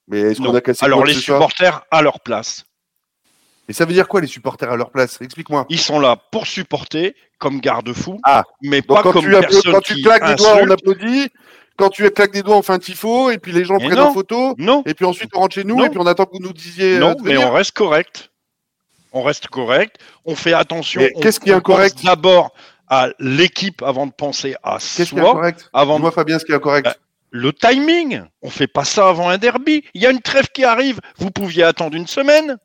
[0.08, 2.66] Mais est-ce qu'on a cassé Alors les supporters à leur place.
[3.68, 5.22] Et ça veut dire quoi les supporters à leur place?
[5.22, 5.66] Explique-moi.
[5.70, 9.82] Ils sont là pour supporter comme garde-fous, Ah, mais pas quand comme tu, personne quand
[9.82, 11.30] tu qui claques des doigts, on applaudit.
[11.78, 14.00] Quand tu claques des doigts, on fait un tifo, et puis les gens Mais prennent
[14.00, 14.08] non.
[14.08, 15.86] en photo, Non, et puis ensuite on rentre chez nous, Non.
[15.86, 16.96] et puis on attend que vous nous disiez.
[16.96, 17.48] euh, non, mais venir.
[17.48, 18.32] on reste correct.
[19.12, 19.97] On reste correct.
[20.26, 21.01] On fait attention.
[21.22, 22.53] Qu'est-ce qui est incorrect D'abord
[22.88, 25.32] à l'équipe avant de penser à Qu'est-ce qui est soi.
[25.32, 26.86] incorrect Avant Dis-moi Fabien ce qui est incorrect.
[26.86, 26.95] Bah,
[27.32, 28.24] le timing.
[28.41, 29.84] On fait pas ça avant un derby.
[29.93, 30.99] Il y a une trêve qui arrive.
[31.18, 32.57] Vous pouviez attendre une semaine.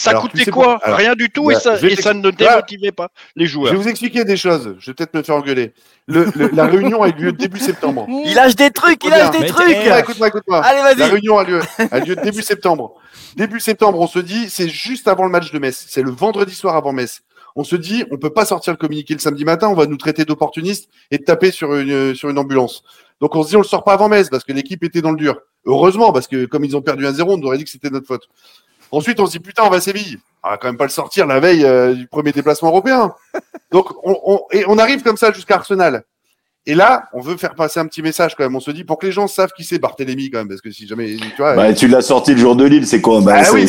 [0.00, 2.14] Ça Alors, coûtait quoi Alors, Rien du tout bah, et ça, je vais et ça
[2.14, 3.70] ne démotivait pas les Je joueurs.
[3.70, 4.74] vais vous expliquer des choses.
[4.78, 5.74] Je vais peut-être me faire engueuler.
[6.06, 8.06] Le, le- la réunion a eu lieu début septembre.
[8.24, 9.68] Il lâche des trucs, il lâche des Mais trucs.
[9.68, 10.64] Écoute-moi, écoute-moi, écoute-moi.
[10.64, 10.96] Allez, vas-y.
[11.00, 12.94] La réunion a lieu, a lieu début septembre.
[13.36, 15.84] Début septembre, on se dit, c'est juste avant le match de Metz.
[15.86, 17.20] C'est le vendredi soir avant Metz.
[17.54, 19.98] On se dit, on peut pas sortir le communiqué le samedi matin, on va nous
[19.98, 22.84] traiter d'opportunistes et de taper sur une, sur une ambulance.
[23.20, 25.10] Donc on se dit, on le sort pas avant Metz parce que l'équipe était dans
[25.10, 25.36] le dur.
[25.66, 28.06] Heureusement, parce que comme ils ont perdu 1-0, on nous aurait dit que c'était notre
[28.06, 28.28] faute.
[28.92, 30.18] Ensuite, on se dit, putain, on va à Séville.
[30.42, 33.12] On va quand même pas le sortir la veille euh, du premier déplacement européen.
[33.72, 36.02] Donc, on, on- et on arrive comme ça jusqu'à Arsenal.
[36.66, 38.54] Et là, on veut faire passer un petit message quand même.
[38.54, 40.70] On se dit, pour que les gens savent qui c'est Barthélémy quand même, parce que
[40.70, 43.20] si jamais, tu vois, Bah, tu l'as sorti le jour de Lille, c'est quoi?
[43.22, 43.66] Bah, Ah oui.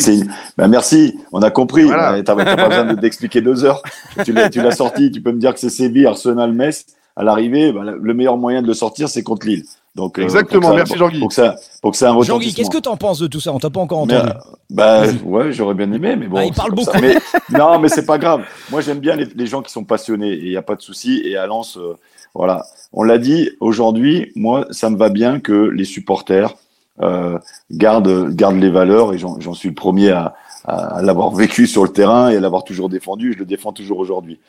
[0.58, 1.84] bah, Merci, on a compris.
[1.84, 2.12] Voilà.
[2.22, 3.82] Bah, T'as pas besoin de- d'expliquer deux heures.
[4.26, 6.86] Tu l'as tu l'as sorti, tu peux me dire que c'est Séville, Arsenal, Metz.
[7.16, 9.64] À l'arrivée, bah, le meilleur moyen de le sortir, c'est contre Lille.
[9.96, 11.20] Donc, euh, Exactement, pour que ça- merci Jean-Guy.
[11.20, 13.52] Pour que ça, pour que ça un Jean-Guy, qu'est-ce que t'en penses de tout ça?
[13.52, 14.32] On t'a pas encore Mais, entendu.
[14.32, 16.38] euh, bah, ouais, j'aurais bien aimé, mais bon.
[16.38, 16.98] Ah, il parle beaucoup.
[17.02, 17.16] Mais-
[17.58, 18.44] non, mais c'est pas grave.
[18.70, 20.82] Moi, j'aime bien les, les gens qui sont passionnés et il n'y a pas de
[20.82, 21.22] souci.
[21.26, 21.96] Et à Lens, euh,
[22.34, 22.64] voilà.
[22.94, 26.54] On l'a dit aujourd'hui, moi, ça me va bien que les supporters
[27.02, 27.38] euh,
[27.72, 31.90] gardent, gardent les valeurs et j'en j'en suis le premier à l'avoir vécu sur le
[31.90, 33.34] terrain et à l'avoir toujours défendu.
[33.34, 34.40] Je le défends toujours aujourd'hui.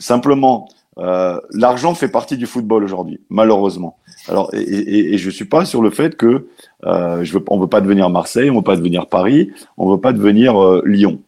[0.00, 0.68] Simplement,
[0.98, 3.98] euh, l'argent fait partie du football aujourd'hui, malheureusement.
[4.28, 6.48] Alors, et, et, et je suis pas sur le fait que
[6.84, 10.00] euh, je veux, on veut pas devenir Marseille, on veut pas devenir Paris, on veut
[10.00, 11.20] pas devenir euh, Lyon.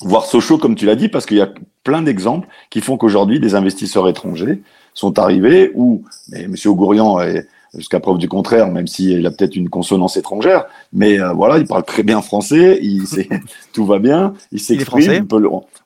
[0.00, 1.50] voire Sochaux, comme tu l'as dit, parce qu'il y a
[1.84, 4.60] plein d'exemples qui font qu'aujourd'hui, des investisseurs étrangers
[4.92, 6.54] sont arrivés ou, mais M.
[6.66, 11.32] Augourian est jusqu'à preuve du contraire, même s'il a peut-être une consonance étrangère, mais euh,
[11.32, 13.28] voilà, il parle très bien français, il sait,
[13.72, 15.26] tout va bien, il s'exprime,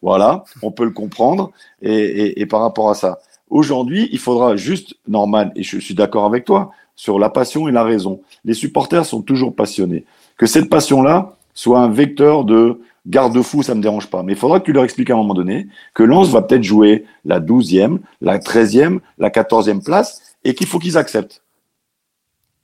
[0.02, 1.50] voilà, on peut le comprendre,
[1.82, 3.18] et, et, et par rapport à ça,
[3.48, 6.70] aujourd'hui, il faudra juste, Norman, et je suis d'accord avec toi,
[7.00, 8.20] sur la passion et la raison.
[8.44, 10.04] Les supporters sont toujours passionnés.
[10.36, 14.22] Que cette passion-là soit un vecteur de garde-fou, ça me dérange pas.
[14.22, 16.62] Mais il faudra que tu leur expliques à un moment donné que Lens va peut-être
[16.62, 21.42] jouer la 12e, la 13e, la 14e place et qu'il faut qu'ils acceptent.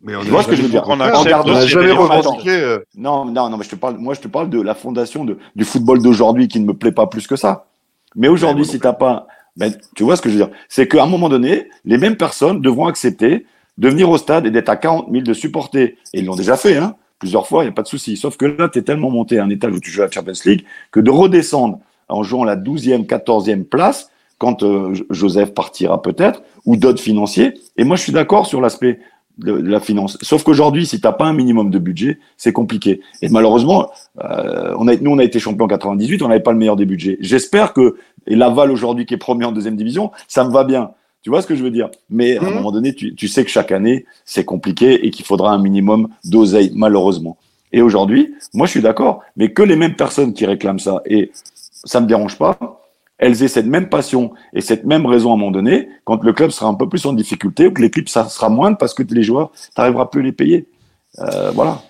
[0.06, 2.78] Mais on Tu vois ce que je veux dire on a jamais revendiqué.
[2.96, 5.36] Non, non, non, mais je te parle, moi je te parle de la fondation de,
[5.56, 7.66] du football d'aujourd'hui qui ne me plaît pas plus que ça.
[8.14, 9.26] Mais aujourd'hui, si t'as pas,
[9.56, 12.16] ben, tu vois ce que je veux dire, c'est qu'à un moment donné, les mêmes
[12.16, 13.46] personnes devront accepter
[13.78, 15.98] de venir au stade et d'être à 40 000 de supporter.
[16.14, 18.16] Et ils l'ont déjà fait, hein, plusieurs fois, il n'y a pas de souci.
[18.16, 20.10] Sauf que là, tu es tellement monté à un étage où tu joues à la
[20.10, 26.00] Champions League que de redescendre en jouant la 12e, 14e place, quand euh, Joseph partira
[26.00, 27.54] peut-être, ou d'autres financiers.
[27.76, 29.00] Et moi, je suis d'accord sur l'aspect
[29.38, 30.18] de, de la finance.
[30.22, 33.00] Sauf qu'aujourd'hui, si tu n'as pas un minimum de budget, c'est compliqué.
[33.22, 33.90] Et malheureusement,
[34.22, 36.76] euh, on a, nous, on a été champion en 98, on n'avait pas le meilleur
[36.76, 37.18] des budgets.
[37.20, 40.90] J'espère que, et Laval aujourd'hui qui est premier en deuxième division, ça me va bien.
[41.22, 41.90] Tu vois ce que je veux dire?
[42.08, 45.24] Mais à un moment donné, tu, tu sais que chaque année, c'est compliqué et qu'il
[45.24, 47.36] faudra un minimum d'oseille, malheureusement.
[47.72, 51.32] Et aujourd'hui, moi, je suis d'accord, mais que les mêmes personnes qui réclament ça, et
[51.32, 52.58] ça me dérange pas,
[53.18, 56.32] elles aient cette même passion et cette même raison à un moment donné, quand le
[56.32, 59.22] club sera un peu plus en difficulté ou que l'équipe sera moindre parce que les
[59.22, 60.68] joueurs, tu plus à les payer.
[61.18, 61.82] Euh, voilà.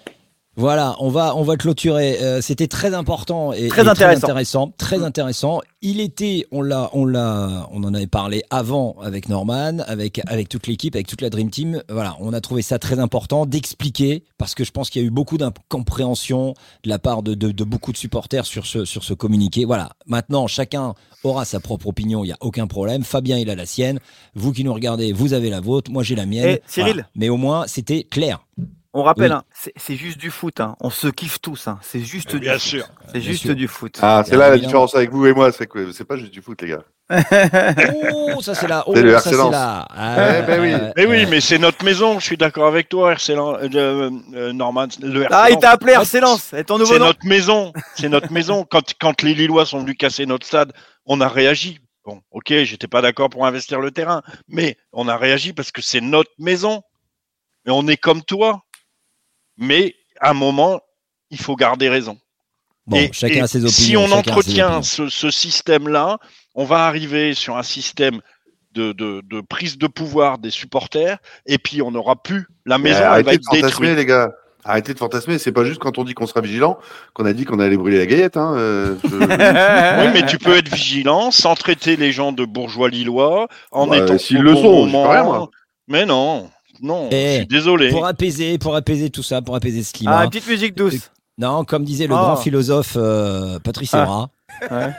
[0.58, 2.18] Voilà, on va, on va clôturer.
[2.22, 4.24] Euh, C'était très important et Très et intéressant.
[4.24, 5.60] intéressant, très intéressant.
[5.82, 10.48] Il était, on l'a, on l'a, on en avait parlé avant avec Norman, avec avec
[10.48, 11.82] toute l'équipe, avec toute la Dream Team.
[11.90, 15.08] Voilà, on a trouvé ça très important d'expliquer parce que je pense qu'il y a
[15.08, 16.54] eu beaucoup d'incompréhension
[16.84, 19.64] de la part de, de, de beaucoup de supporters sur ce sur ce communiqué.
[19.66, 23.02] Voilà, maintenant chacun aura sa propre opinion, il y a aucun problème.
[23.04, 23.98] Fabien il a la sienne.
[24.34, 25.90] Vous qui nous regardez, vous avez la vôtre.
[25.90, 26.58] Moi j'ai la mienne.
[26.66, 26.92] Cyril.
[26.94, 27.08] Voilà.
[27.14, 28.40] Mais au moins c'était clair.
[28.98, 29.38] On rappelle, Oui.
[29.38, 30.58] hein, c'est juste du foot.
[30.60, 30.74] hein.
[30.80, 31.68] On se kiffe tous.
[31.68, 31.78] hein.
[31.82, 32.62] C'est juste du Bien foot.
[32.62, 32.86] sûr.
[33.06, 33.54] C'est Bien juste sûr.
[33.54, 33.98] du foot.
[34.00, 36.32] Ah, c'est Bien là la différence avec vous et moi, c'est que c'est pas juste
[36.32, 36.82] du foot, les gars.
[38.12, 38.84] Oh, ça c'est là.
[38.86, 39.52] Oh, C'est le ça RC c'est Lens.
[39.52, 39.86] là.
[40.38, 40.72] Eh ben oui.
[40.72, 44.10] euh, Mais oui, euh, mais c'est notre maison, je suis d'accord avec toi, RC euh,
[44.34, 44.88] euh, Norman.
[45.02, 46.42] Le RC Ah, il t'a appelé RC Lens.
[46.50, 47.06] C'est ton nouveau C'est nom.
[47.06, 48.64] notre maison, c'est notre maison.
[48.70, 50.72] Quand, quand les Lillois sont venus casser notre stade,
[51.04, 51.80] on a réagi.
[52.04, 55.82] Bon, ok, j'étais pas d'accord pour investir le terrain, mais on a réagi parce que
[55.82, 56.82] c'est notre maison.
[57.66, 58.62] Et on est comme toi.
[59.58, 60.80] Mais à un moment,
[61.30, 62.18] il faut garder raison.
[62.86, 63.70] Bon, Et- chacun et a ses opinions.
[63.72, 66.18] Si on entretient ce, ce système-là,
[66.54, 68.20] on va arriver sur un système
[68.72, 72.98] de, de- de prise de pouvoir des supporters, et puis on n'aura plus la maison,
[72.98, 74.30] elle va arrêtez de être fantasmer, les gars.
[74.68, 75.38] Arrêtez de fantasmer.
[75.38, 76.76] C'est pas juste quand on dit qu'on sera vigilant
[77.14, 78.36] qu'on a dit qu'on allait brûler la gaillette.
[78.36, 78.54] Hein.
[78.56, 79.08] euh, je-
[80.06, 83.98] Oui, mais tu peux être vigilant sans traiter les gens de bourgeois lillois en Bah,
[83.98, 85.08] étant s'ils le bon sont, moment.
[85.10, 85.48] rien, moi.
[85.88, 86.50] Mais non,
[86.82, 87.90] non, Eh, je suis désolé.
[87.90, 90.18] Pour apaiser, pour apaiser tout ça, pour apaiser ce climat.
[90.20, 91.10] Ah, une petite musique douce.
[91.38, 92.18] Non, comme disait le Oh.
[92.18, 94.02] grand philosophe euh, Patrice Ah.
[94.02, 94.28] Evra.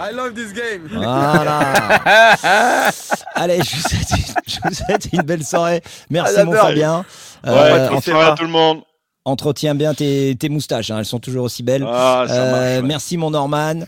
[0.00, 0.86] I love this game.
[0.92, 1.60] Voilà.
[3.34, 5.82] Allez, je vous, souhaite une, je vous souhaite une belle soirée.
[6.10, 6.52] Merci Ah, mon.
[6.52, 6.98] Fabien.
[7.44, 8.82] Ouais, Euh, bonne soirée à tout le monde.
[9.24, 11.84] Entretiens bien tes, tes moustaches, hein, elles sont toujours aussi belles.
[11.86, 12.82] Ah, Euh, marche, ouais.
[12.82, 13.80] Merci mon Norman.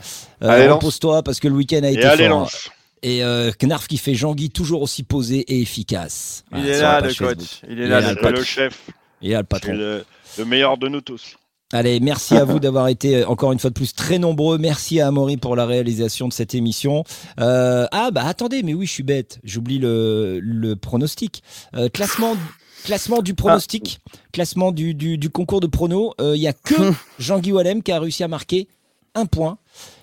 [0.43, 0.69] Euh, Allez.
[0.69, 2.41] Repose-toi parce que le week-end a Et été allez, fort.
[2.41, 2.71] lance.
[3.03, 6.45] Et euh, Knarf qui fait Jean-Guy toujours aussi posé et efficace.
[6.53, 7.61] Il Voilà, est là, le coach.
[7.69, 8.81] Il est Il là, est là, le chef.
[9.23, 9.73] Il est là le patron.
[9.73, 10.05] le,
[10.39, 11.37] le meilleur de nous tous.
[11.73, 14.59] Allez, merci à vous d'avoir été euh, encore une fois de plus très nombreux.
[14.59, 17.05] Merci à Amaury pour la réalisation de cette émission.
[17.39, 19.39] Euh, ah bah attendez, mais oui, je suis bête.
[19.45, 21.43] J'oublie le, le pronostic.
[21.75, 22.37] Euh, classement,
[22.85, 24.01] classement du pronostic,
[24.33, 26.13] classement du, du, du concours de pronos.
[26.21, 28.69] Euh, Il y a que Jean-Guy Wallem qui a réussi à marquer
[29.15, 29.59] un point.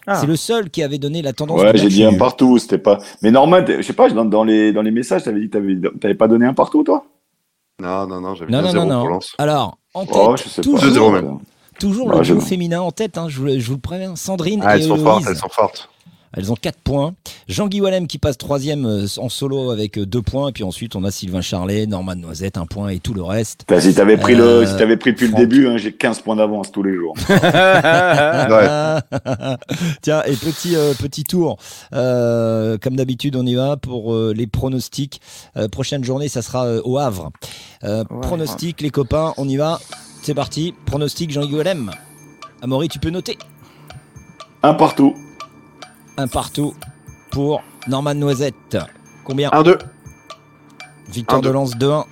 [0.10, 0.16] Ah.
[0.16, 1.62] C'est le seul qui avait donné la tendance.
[1.62, 2.98] Ouais, j'ai dit un partout, c'était pas.
[3.22, 5.58] Mais Norman, t'es- je sais pas, dans, dans les, dans les messages, t'avais dit que
[5.58, 7.06] t'avais, t'avais pas donné un partout, toi?
[7.82, 9.16] Non, non, non, j'avais Non, un non, zéro non, pour non.
[9.16, 9.36] Lens.
[9.38, 10.80] Alors, en tête, Oh, je sais pas.
[10.80, 11.38] toujours, même.
[12.10, 13.18] Ah, le je- féminin en tête.
[13.18, 14.16] hein, je, vous, le- je vous le préviens.
[14.16, 15.90] Sandrine Ah, et elles sont fortes, elles sont fortes.
[16.34, 17.14] Elles ont 4 points.
[17.48, 20.50] Jean-Guy Wallem qui passe troisième euh, en solo avec 2 points.
[20.50, 23.66] Et puis ensuite, on a Sylvain Charlet, Norman Noisette, 1 point et tout le reste.
[23.80, 25.40] Si t'avais pris, Euh, le, si t'avais pris depuis Franck.
[25.42, 27.16] le début, hein, j'ai 15 points d'avance tous les jours.
[30.02, 31.58] Tiens, et petit, euh, petit tour.
[31.94, 35.22] Euh, comme d'habitude, on y va pour euh, les pronostics.
[35.56, 37.32] Euh, prochaine journée, ça sera euh, au Havre.
[37.84, 39.80] Euh, Ouais, pronostic, les copains, on y va.
[40.22, 40.74] C'est parti.
[40.86, 41.92] Pronostic, Jean-Guy Wallem.
[42.62, 43.38] Amaury, tu peux noter.
[44.64, 45.16] Un partout.
[46.18, 46.74] Un partout
[47.32, 48.78] pour Norman Noisette.
[49.24, 49.78] Combien 1-2.
[51.10, 51.54] Victoire Un, de deux.
[51.54, 52.04] Lens 2-1.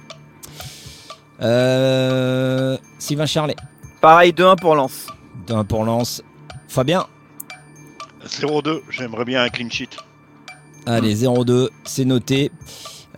[1.41, 3.56] Euh, Sylvain Charlet,
[3.99, 5.08] Pareil, 2-1 pour Lens.
[5.47, 6.22] 2-1 pour Lens.
[6.68, 7.06] Fabien,
[8.26, 9.89] 0-2, j'aimerais bien un clean sheet.
[10.86, 12.51] Allez, 0-2, c'est noté.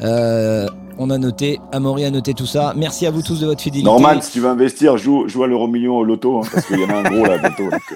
[0.01, 0.67] Euh,
[0.97, 2.73] on a noté, Amaury a noté tout ça.
[2.75, 3.85] Merci à vous tous de votre fidélité.
[3.89, 6.79] Norman, si tu veux investir, joue, joue à l'euro million au loto, hein, parce qu'il
[6.79, 7.69] y en a un gros là bientôt.
[7.69, 7.95] donc, euh.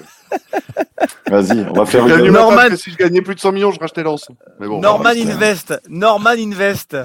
[1.27, 2.31] Vas-y, on va faire une.
[2.31, 4.27] Norman- part, parce que si je gagnais plus de 100 millions, je rachetais Lens.
[4.59, 5.73] Mais bon, Norman Invest.
[5.89, 6.97] Norman Invest.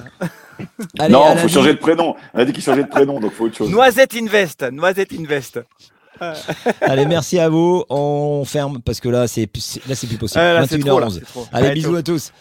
[0.99, 2.17] Allez, non, la faut changer de prénom.
[2.35, 3.71] Elle a dit qu'il changeait de prénom, donc faut autre chose.
[3.71, 4.63] Noisette Invest.
[4.73, 5.61] Noisette Invest.
[6.81, 7.85] Allez, merci à vous.
[7.91, 9.49] On ferme parce que là, c'est
[9.87, 10.41] là, c'est plus possible.
[10.41, 11.13] Ah, là, c'est trop, là, 21h11.
[11.15, 11.47] c'est trop.
[11.53, 12.33] Allez, Allez, bisous à tous.